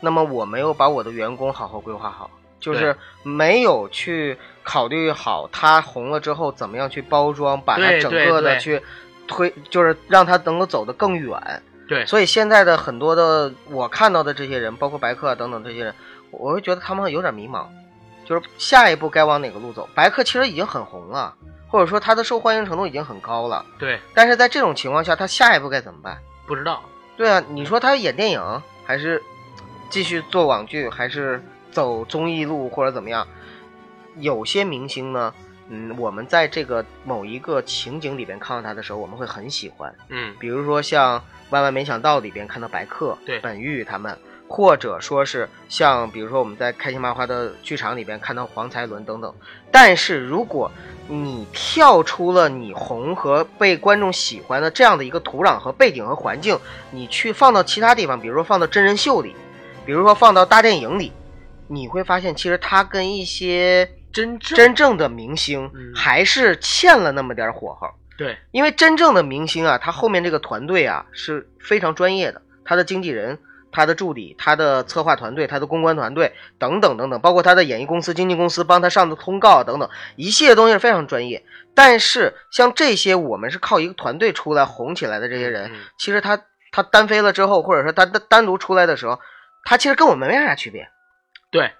[0.00, 8.82] 那么我没有把我的员工好好规划好，就是没有去考虑好他红了之后怎么样去包装，把它整个的去
[9.26, 11.62] 推，就是让他能够走得更远。
[11.88, 15.94] 对，所以现在的很多的我看到的这些人，包括白客啊等等这些人，
[16.30, 17.66] 我会觉得他们有点迷茫，
[18.24, 19.88] 就是下一步该往哪个路走。
[19.94, 21.34] 白客其实已经很红了，
[21.68, 26.16] 或者说他的受欢迎程度已经很高了，对，但是在这种情况下，他下一步该怎么办？
[26.46, 26.80] 不知道，
[27.16, 29.20] 对啊，你说他演电影，还是
[29.90, 33.26] 继续做网剧，还是走综艺路，或者怎么样？
[34.18, 35.34] 有些明星呢，
[35.68, 39.94] 嗯，我们在这个某一个情景里边看到他的时候，我们会很喜欢。
[40.08, 41.18] 嗯，比如说像
[41.50, 44.16] 《万万没想到》里边看到白客、对本玉他们，
[44.48, 49.32] 或者说是像比如说我们在开心麻花的剧场里边看到黄才伦等等。
[49.70, 50.70] 但是如果
[51.08, 56.58] 你跳出了你红和被观众喜欢的这样的一个土壤和背景和环境，
[56.90, 59.34] 你去放到其他地方，比如说放到真人秀里，
[59.84, 61.12] 比如说放到大电影里，
[61.68, 67.88] 你会发现其实他跟一些真正真正的明星嗯还是欠了那么点儿火候。
[68.16, 73.38] 对，因为真正的明星啊，他后面这个团队啊是非常专业的，他的经纪人、
[73.72, 81.42] 他的助理、他的策划团队、他的公关团队等等等等，包括他的演艺公司、经纪公司帮他上的通告等等，一系列东西是非常专业。
[81.74, 89.18] 但是像这些我们是靠一个团队出来红起来的这些人，嗯其实他他单飞了之后，或者说他单单独出来的时候，
[89.64, 90.88] 他其实跟我们没啥区别。
[91.50, 91.72] 对，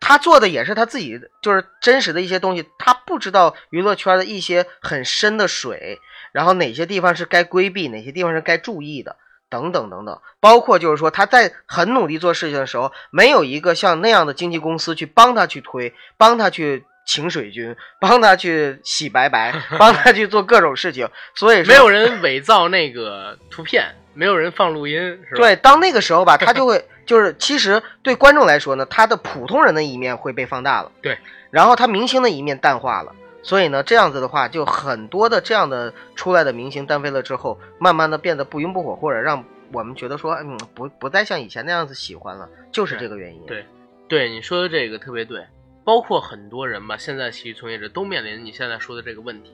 [0.00, 5.98] 他做的也是他自己就是真实的一些东西，他不知道娱乐圈的一些很深的水，
[6.32, 9.16] 然后哪些地方是该规避，哪些地方是该注意的，
[9.48, 10.20] 等等等等。
[10.40, 21.08] 包括就是说他在很努力做事情的时候，没有一个像那样的经纪公司去帮他去推，帮他去请水军，帮他去洗白白， 帮他去做各种事情。
[21.34, 24.98] 所以说没有人伪造那个图片，没有人放录音，
[25.28, 25.36] 是吧？
[25.36, 31.18] 对，当那个时候吧， 他就会就是，其实对观众来说呢，他的普通人的一面会被放大了，对，
[31.50, 43.40] 然后他明星的一面淡化了，所以呢，这样子的话，就很多的这样的出来的明星单飞了之后，慢慢的变得不温不火，或者让我们觉得说，嗯，不不再像以前那样子喜欢了，就是这个原因。
[43.46, 43.64] 对
[44.08, 45.46] 对，你说的这个特别对，
[45.84, 49.52] 包括很多人吧，现在喜剧从业者都面临你现在说的这个问题。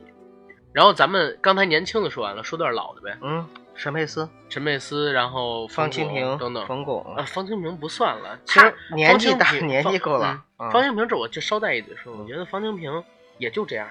[0.73, 3.47] 然后咱们刚才年轻的说完了，说段老的呗，嗯，
[3.77, 6.67] 陈佩斯、陈佩斯，然后方清清平等等。
[6.67, 13.05] 冯巩，啊，方清平不算了，其实他年纪大年纪够了嗯嗯方清平这我就捎带一嘴说，我觉得方清平
[13.39, 13.87] 也就这样，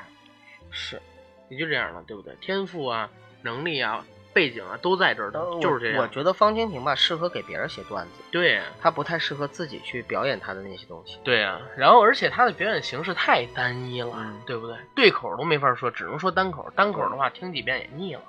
[0.71, 1.01] 是
[1.49, 2.35] 也就这样了，对不对？
[2.41, 3.09] 天赋啊，
[3.43, 5.31] 能力啊，背景啊，都在这儿
[5.61, 5.97] 就是这样。
[5.97, 11.19] 我我觉得方清平吧，适合给别人写段子，对他不太适合自己去表演他的那些东西。
[11.23, 14.75] 对啊，然后而且他的表演形式太单一了，嗯对不对？
[14.95, 16.67] 对口都没法说，只能说单口。
[16.75, 18.21] 单口的话，听几遍也腻了。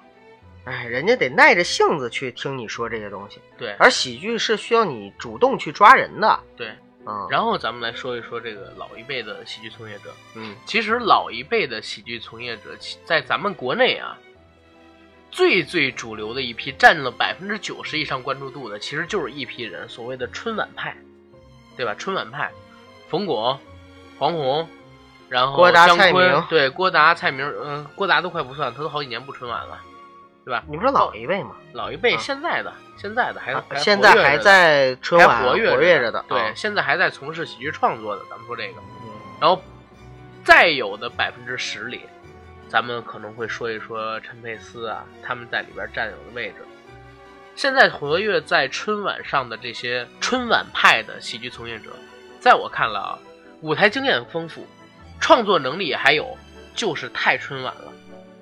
[0.67, 6.41] 哎，人家得耐着性子去听你说这些东西，对而喜剧是需要你主动去抓人的。
[6.57, 6.73] 对，
[7.07, 10.13] 嗯，然后咱们来说一说这个老一辈的喜剧从业者。
[10.35, 14.19] 嗯，其实老一辈的喜剧从业者，在咱们国内啊，
[15.31, 20.97] 最最主流的一批，占了百分之九十以上关注度的，其实就是一批人，所谓的春晚派，
[21.77, 21.95] 对吧？
[21.95, 22.51] 春晚派，
[23.09, 23.57] 冯巩、
[24.19, 24.69] 黄宏，
[25.29, 29.81] 然后郭达蔡明对，郭达、蔡明，嗯、郭达都快不算，他都好几年不春晚了，
[30.47, 30.63] 对吧？
[30.69, 31.57] 你不是老一辈吗？
[31.73, 38.81] 老一辈啊现在的、现在的还、现在还在春晚还活跃跃着的，对，啊现在还在从事喜剧创作的，咱们说这个。
[38.81, 39.61] 嗯然后
[40.45, 42.03] 再有的百分之十里，
[42.69, 46.65] 咱们可能会说一说陈佩斯啊，他们在里边占有的位置。
[47.57, 51.91] 现在活跃在春晚上的这些春晚派的喜剧从业者，
[52.39, 53.19] 在我看来啊，
[53.63, 54.65] 舞台经验丰富，
[55.21, 56.39] 创作能力也还有，
[56.73, 57.93] 就是太春晚了。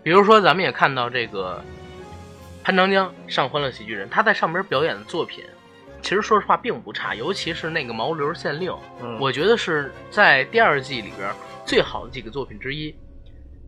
[0.03, 1.61] 比如说，咱们也看到这个
[2.65, 5.45] 潘长江上《欢乐喜剧人》，他在上边表演的作品，
[6.01, 11.31] 其实说实话并不差，尤其是那个毛驴县令，嗯，我觉得是在第二季里边
[11.67, 12.95] 最好的几个作品之一。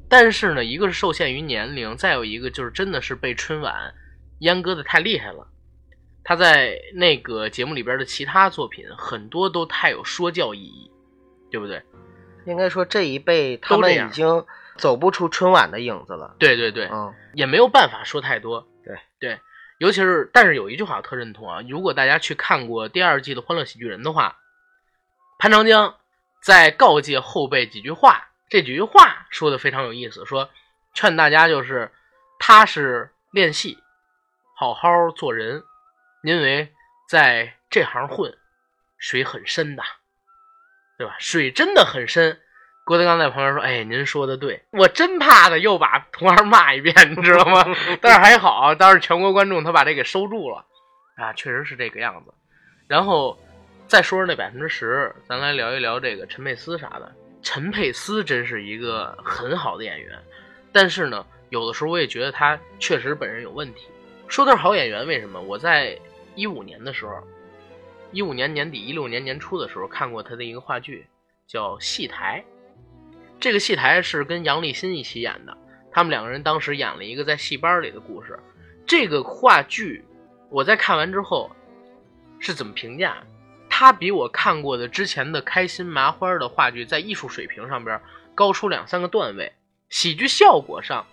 [0.09, 3.92] 但是呢，一个是受限于年龄，再有一个就是真的是被春晚
[4.40, 5.47] 阉割的太厉害了。
[6.24, 10.90] 他在那个节目里边的其他作品很多都太有说教意义，
[11.51, 11.82] 对不对？
[12.47, 14.42] 应该说这一辈他们已经
[14.78, 16.34] 走不出春晚的影子了。
[16.38, 18.66] 对对对，嗯，也没有办法说太多。
[18.87, 19.41] 对对，
[19.78, 24.39] 尤其是但是有一句话我特认同啊，如果大家去看过第二季的《欢乐喜剧人》的话，
[25.39, 25.99] 潘长江
[26.41, 30.49] 在告诫后辈几句话，这几句话说的非常有意思，说
[30.95, 31.93] 劝大家就是
[32.39, 33.76] 踏实练戏，
[34.55, 35.64] 好好做人。
[36.22, 36.72] 因为
[37.09, 38.37] 在这行混，
[38.99, 39.82] 水很深的，
[40.99, 41.16] 对吧？
[41.18, 42.41] 水真的很深。
[42.87, 47.66] 郭德纲在旁边说：“哎，您说的对，我真怕他又把同行骂一遍，你知道吗？
[48.01, 50.64] 但是还好，当时全国观众他把这给收住了，
[51.16, 52.32] 啊，确实是这个样子。
[52.87, 53.37] 然后
[53.89, 57.12] 再说说那百分之十，咱来聊一聊这个陈佩斯啥的。
[57.43, 60.16] 陈佩斯真是一个很好的演员，
[60.72, 63.89] 但是呢，有的时候我也觉得他确实本人有问题。
[64.28, 65.41] 说他是好演员，为什么？
[65.41, 65.99] 我在。
[66.37, 67.14] 一五年的时候，
[68.12, 71.07] 一五年年底、一六年年初的时候，看过他的一个话剧，
[71.49, 72.45] 叫《戏台》。
[73.39, 75.57] 这个戏台是跟杨立新一起演的，
[75.93, 78.39] 他们两个人当时演了一个在戏班里的故事。
[78.87, 80.05] 这个话剧，
[80.51, 81.51] 我在看完之后
[82.39, 83.16] 是怎么评价？
[83.68, 88.01] 他比我看过的之前的开心麻花的话剧，在艺术水平上边
[88.34, 89.53] 高出两三个段位，
[89.91, 91.07] 喜剧效果上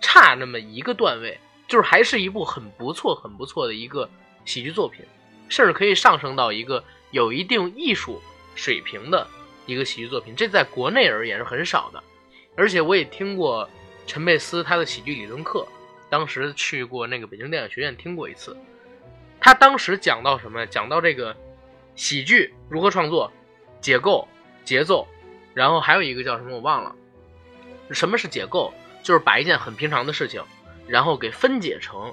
[0.00, 4.08] 差那么一个段位，就是还是一部很不错、很不错的一个。
[4.44, 5.04] 喜剧作品，
[5.50, 8.18] 甚至可以上升到一个有一定艺术
[8.54, 9.28] 水平的
[9.68, 12.02] 一个喜剧作品，这在国内而言是很少的。
[12.56, 13.68] 而且我也听过
[14.06, 15.68] 陈佩斯他的喜剧理论课，
[16.08, 18.56] 当时去过那个北京电影学院听过一次。
[19.38, 20.66] 他当时讲到什么？
[20.66, 21.36] 讲到这个
[21.94, 23.30] 喜剧如何创作、
[23.80, 24.26] 解构、
[24.64, 25.06] 节奏，
[25.54, 26.96] 然后还有一个叫什么我忘了。
[27.90, 28.72] 什么是解构？
[29.02, 30.42] 就是把一件很平常的事情，
[30.86, 32.12] 然后给分解成。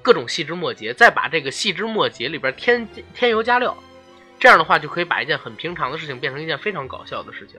[0.00, 3.76] 各种细枝末节，再把这个细枝末节里边添添油加料，
[4.44, 7.58] 这样的话就可以把一件很平常的事情变成一件非常搞笑的事情，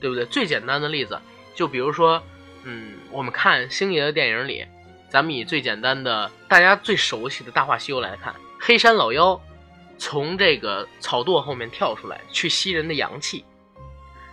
[0.00, 0.24] 对不对？
[0.24, 1.20] 最简单的例子，
[1.54, 2.22] 就比如说，
[2.64, 4.64] 嗯，我们看星爷的电影里，
[5.10, 9.38] 咱们以最简单的、大家最熟悉的《大话西游》来看，黑山老妖
[9.98, 13.44] 从这个草垛后面跳出来去吸人的阳气，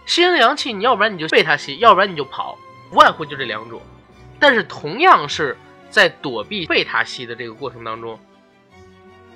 [0.05, 2.57] 吸人的阳气，你要不然你就被他吸，要不然你就跑，
[2.93, 3.81] 无外乎就这两种。
[4.39, 5.57] 但是同样是。
[5.91, 8.19] 在躲避被他吸的这个过程当中，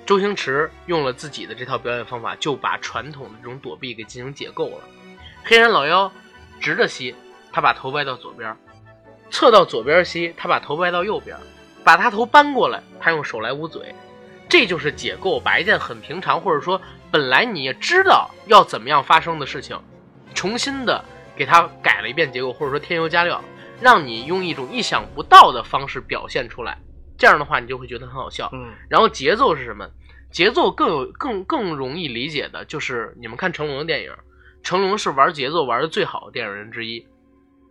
[0.06, 4.84] 周星驰用了自己的这套表演方法，就把传统的这种躲避给进行解构了。
[5.42, 6.10] 黑山老妖
[6.60, 7.14] 直着吸，
[7.52, 8.54] 他把头歪到左边；
[9.30, 11.38] 侧到左边吸，他把头歪到右边；
[11.82, 13.94] 把他头搬过来，他用手来捂嘴。
[14.48, 16.80] 这就是解构，把一件很平常或者说
[17.10, 19.80] 本来你也知道要怎么样发生的事情，
[20.34, 21.02] 重新的
[21.34, 23.42] 给他改了一遍结构，或者说添油加料。
[23.80, 26.78] 让你用一种意想不到的方式表现出来，
[27.16, 28.50] 这样的话你就会觉得很好笑。
[28.52, 29.88] 嗯，然后节奏是什么？
[30.30, 34.12] 节奏更有更更容易理解的就是你们看成龙的电影，
[34.62, 37.06] 成龙是玩节奏玩的最好的电影人之一，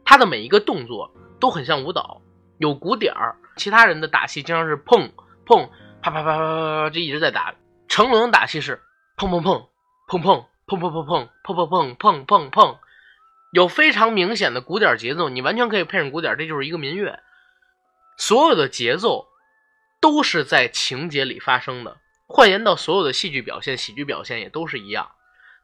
[0.05, 2.21] 他的每一个动作都很像舞蹈，
[2.57, 3.35] 有鼓点儿。
[3.57, 5.11] 其他人的打戏经常是碰
[5.45, 5.69] 碰
[6.01, 7.53] 啪啪啪啪啪啪，就一直在打。
[7.87, 8.81] 成龙的打戏是
[9.17, 9.67] 砰砰砰
[10.07, 12.77] 砰砰砰砰砰砰砰砰砰砰砰砰。
[13.51, 17.19] 有非常明显的鼓点节奏，你完全可以配上鼓点，这就是一个民乐。
[18.17, 19.27] 所有的节奏
[20.03, 21.95] 都是在情节里发生的。
[22.27, 25.09] 换言到所有的戏剧表现、喜剧表现也都是一样。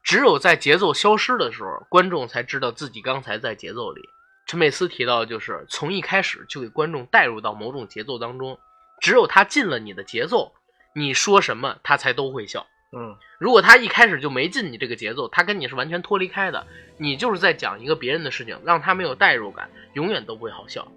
[0.02, 4.00] 只有在节奏消失的时候，观众才知道自己刚才在节奏里。
[4.46, 8.58] 陈佩斯提到，就是从一开始就给观众带入到某种节奏当中。
[9.02, 10.54] 只有他进了你的节奏，
[10.94, 12.66] 你说什么他才都会笑。
[12.96, 16.66] 嗯，如果他一开始就没进你这个节奏，他跟你是完全脱离开的，
[16.96, 20.90] 你就是在讲一个别人的事情，让他没有代入感，永远都不会好笑。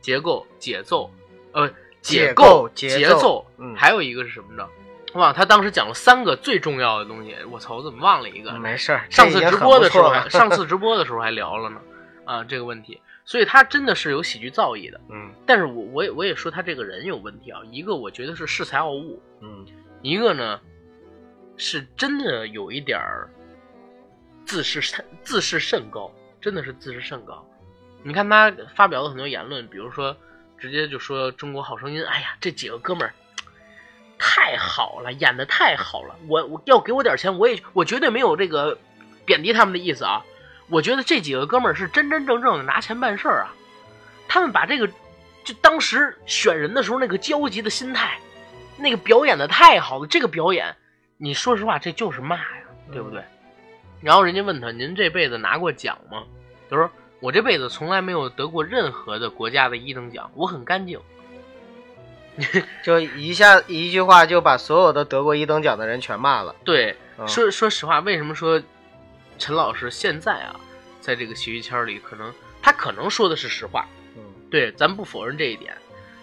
[0.00, 1.10] 结构、节奏，
[1.52, 1.70] 呃，
[2.16, 4.66] 解构、节奏，嗯，还有一个是什么呢？
[5.14, 8.52] 哇，他当时讲了三个最重要的东西，我操，我怎么忘了一个？
[8.58, 11.80] 没事，上次直播的时候， 上次直播的时候还聊了呢，
[12.24, 19.64] 啊，这个问题，所以他真的是有喜剧造诣的，嗯，但是我我也我也说他这个人有问题啊，一个我觉得是恃才傲物，嗯，
[20.02, 20.60] 一个呢。
[21.60, 23.28] 是真的有一点儿
[24.46, 26.08] 自视甚自视甚高，
[26.40, 27.44] 真的是自视甚高。
[28.04, 30.16] 你看他发表的很多言论，比如说
[30.60, 33.14] 直接就说《中国好声音》，哎呀，这几个哥们儿
[34.18, 36.16] 太好了，演的太好了。
[36.26, 38.78] 我我要给我点钱，我也我绝对没有这个
[39.24, 40.24] 贬低他们的意思啊。
[40.68, 43.54] 我觉得这几个哥们儿是真真正正的拿钱办事儿啊。
[44.28, 44.86] 他们把这个
[45.44, 48.18] 就当时选人的时候那个焦急的心态，
[48.76, 50.76] 那个表演的太好了，这个表演。
[51.16, 53.24] 你说实话，这就是骂呀，对不对？
[54.00, 56.22] 然后人家问他：“您这辈子拿过奖吗？”
[56.70, 56.88] 他说
[57.20, 61.00] ：“我这辈子从来没有得过任何的国家的一等奖，我很干净。
[62.84, 66.54] ”就一下一句话就把所有的得过一等奖的人全骂了。
[66.64, 68.62] 对，嗯说说实话，为什么说
[69.38, 70.60] 陈老师现在啊，
[71.00, 75.76] 在这个喜剧圈里，可能他可能说的是实话，嗯对，咱不否认这一点，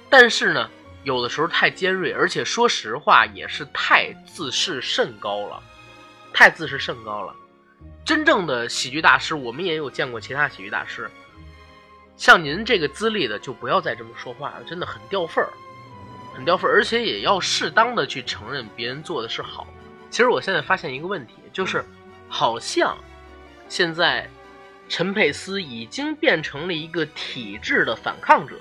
[0.10, 0.70] 但是呢，
[1.04, 5.62] 有的时候太尖锐，而且说实话也是太自视甚高了，
[6.32, 7.36] 太自视甚高了。
[8.06, 11.10] 真正的喜剧大师，我们也有见过其他喜剧大师，
[12.16, 15.50] 像您这个资历的，就不要再这么说话了，真的很掉份儿，
[16.36, 19.66] 很掉份儿，而且也要适当的去承认别人做的是好。
[20.12, 21.84] 其实我现在发现一个问题，就是
[22.30, 22.96] 好像
[23.68, 24.30] 现在
[24.88, 28.56] 陈佩斯已经变成了一个体制的反抗者，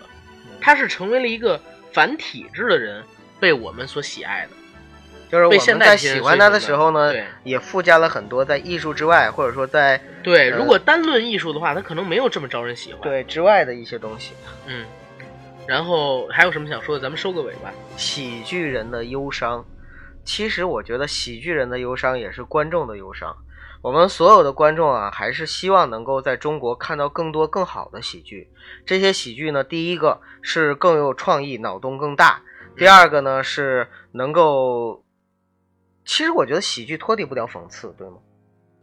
[0.58, 1.60] 他是成为了一个
[1.92, 3.04] 反体制的人，
[3.38, 4.52] 被我们所喜爱的。
[5.34, 7.12] 就是我被们在喜欢他的时候呢，
[7.42, 14.34] 也附加了很多在艺术之外，或者说在对，呃如果单论艺术的话，他可能没有这么招人喜欢。，对之外的一些东西。
[14.66, 14.84] 嗯。
[15.66, 17.02] 然后还有什么想说的？
[17.02, 17.72] 咱们收个尾吧。
[17.96, 19.64] 喜剧人的忧伤，
[20.24, 23.36] 其实我觉得喜剧人的忧伤也是观众的忧伤。
[23.82, 28.48] 我们所有的观众啊，还是希望能够在中国看到更多更好的喜剧。
[28.86, 32.40] 这些喜剧呢，第一个是更有创意，脑洞更大；
[32.78, 35.03] 第二个呢是能够，
[36.04, 38.16] 其实我觉得喜剧脱离不了讽刺，对吗？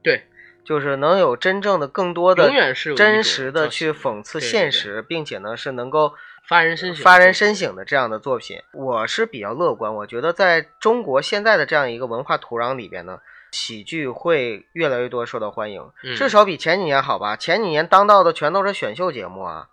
[0.04, 0.24] 对，
[0.64, 6.14] 就是能有真正的更多的永远是有真实的去讽刺对对对现实，并且呢是能够
[6.48, 9.94] 发人深省发人深省的这样的作品，我是比较乐观。
[9.94, 13.20] 我觉得在中国现在的这样一个文化土壤里边呢，
[13.52, 17.36] 喜剧会越来越多受到欢迎，嗯至少比前几年好吧？
[17.36, 19.68] 前几年当道的全都是选秀节目啊，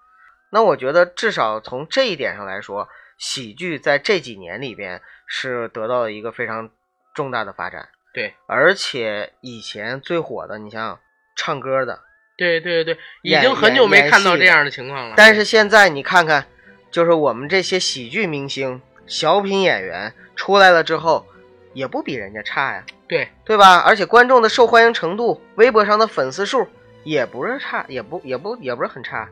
[0.50, 6.70] 那我觉得至少从这一点上来说，喜剧在这几年里边是得到了一个非常
[7.18, 7.88] 重大的发展。
[8.14, 11.00] 对而且以前最火的，你想想
[11.36, 11.98] 唱歌的，
[12.36, 15.14] 对对对，已经很久没看到这样的情况了。
[15.16, 16.46] 但是现在你看看，
[16.92, 21.26] 就是我们这些喜剧明星、小品演员出来了之后，
[21.74, 23.78] 也不比人家差呀，对对吧？
[23.80, 26.66] 而且观众的受欢迎程度，微博上的粉丝数
[27.02, 29.28] 也不是差，也不也不也不是很差，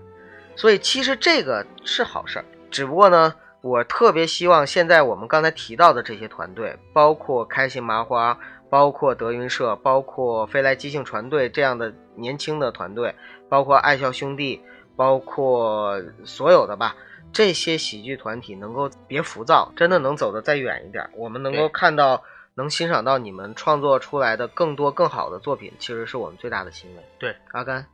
[0.56, 2.44] 所以其实这个是好事儿。
[2.70, 3.34] 只不过呢，
[3.66, 8.38] 我特别希望现在我们刚才提到的这些团队，包括开心麻花。
[8.68, 13.14] 包括德云社，包括飞来即兴船队这样的年轻的团队，
[13.48, 14.60] 包括爱笑兄弟，
[14.96, 16.96] 包括所有的吧，
[17.32, 22.20] 这些喜剧团体能够别浮躁，真的能走得再远一点，我们能够看到，
[22.54, 27.02] 能欣赏到你们创作出来的更多更好的作品，其实是我们最大的欣慰。
[27.20, 27.86] 对，阿甘，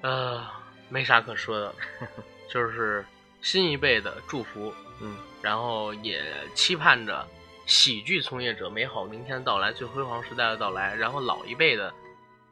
[0.00, 0.42] 呃，
[0.88, 1.74] 没啥可说的了，
[2.48, 3.04] 就是
[3.42, 6.20] 新一辈的祝福，嗯，然后也
[6.54, 7.26] 期盼着
[7.66, 10.94] 喜剧从业者美好明天的到来，最辉煌时代的到来。
[10.94, 11.92] 然后老一辈的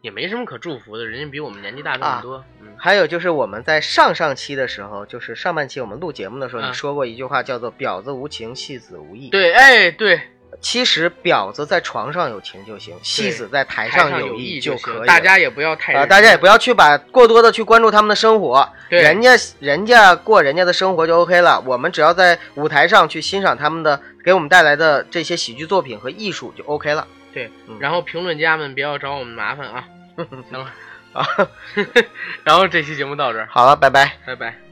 [0.03, 9.31] 也没什么可祝福的，人家比我们年纪大那么多，嗯，还有就是我们在上上期的时候，就是上半期我们录节目的时候，嗯你说过一句话叫做“婊子无情，戏子无义”。
[9.31, 10.21] 对，哎，对，
[10.61, 15.07] 其实婊子在床上有情就行，戏子在台台上有意就可以。
[15.07, 19.31] 大家也不要太啊、认大家也不要去把过多的去关注他们的生活，对人家
[19.61, 27.07] 人家过人家的生活就 OK 了，我们只要在舞台上去欣赏他们的给我们带来的这些喜剧作品和艺术就 OK 了。
[27.33, 29.85] 对嗯，然后评论家们不要找我们麻烦啊，
[30.51, 30.73] 行了
[31.13, 31.27] 啊，
[32.45, 34.17] 然后这期节目到这儿，好了，拜拜。
[34.27, 34.66] 拜拜。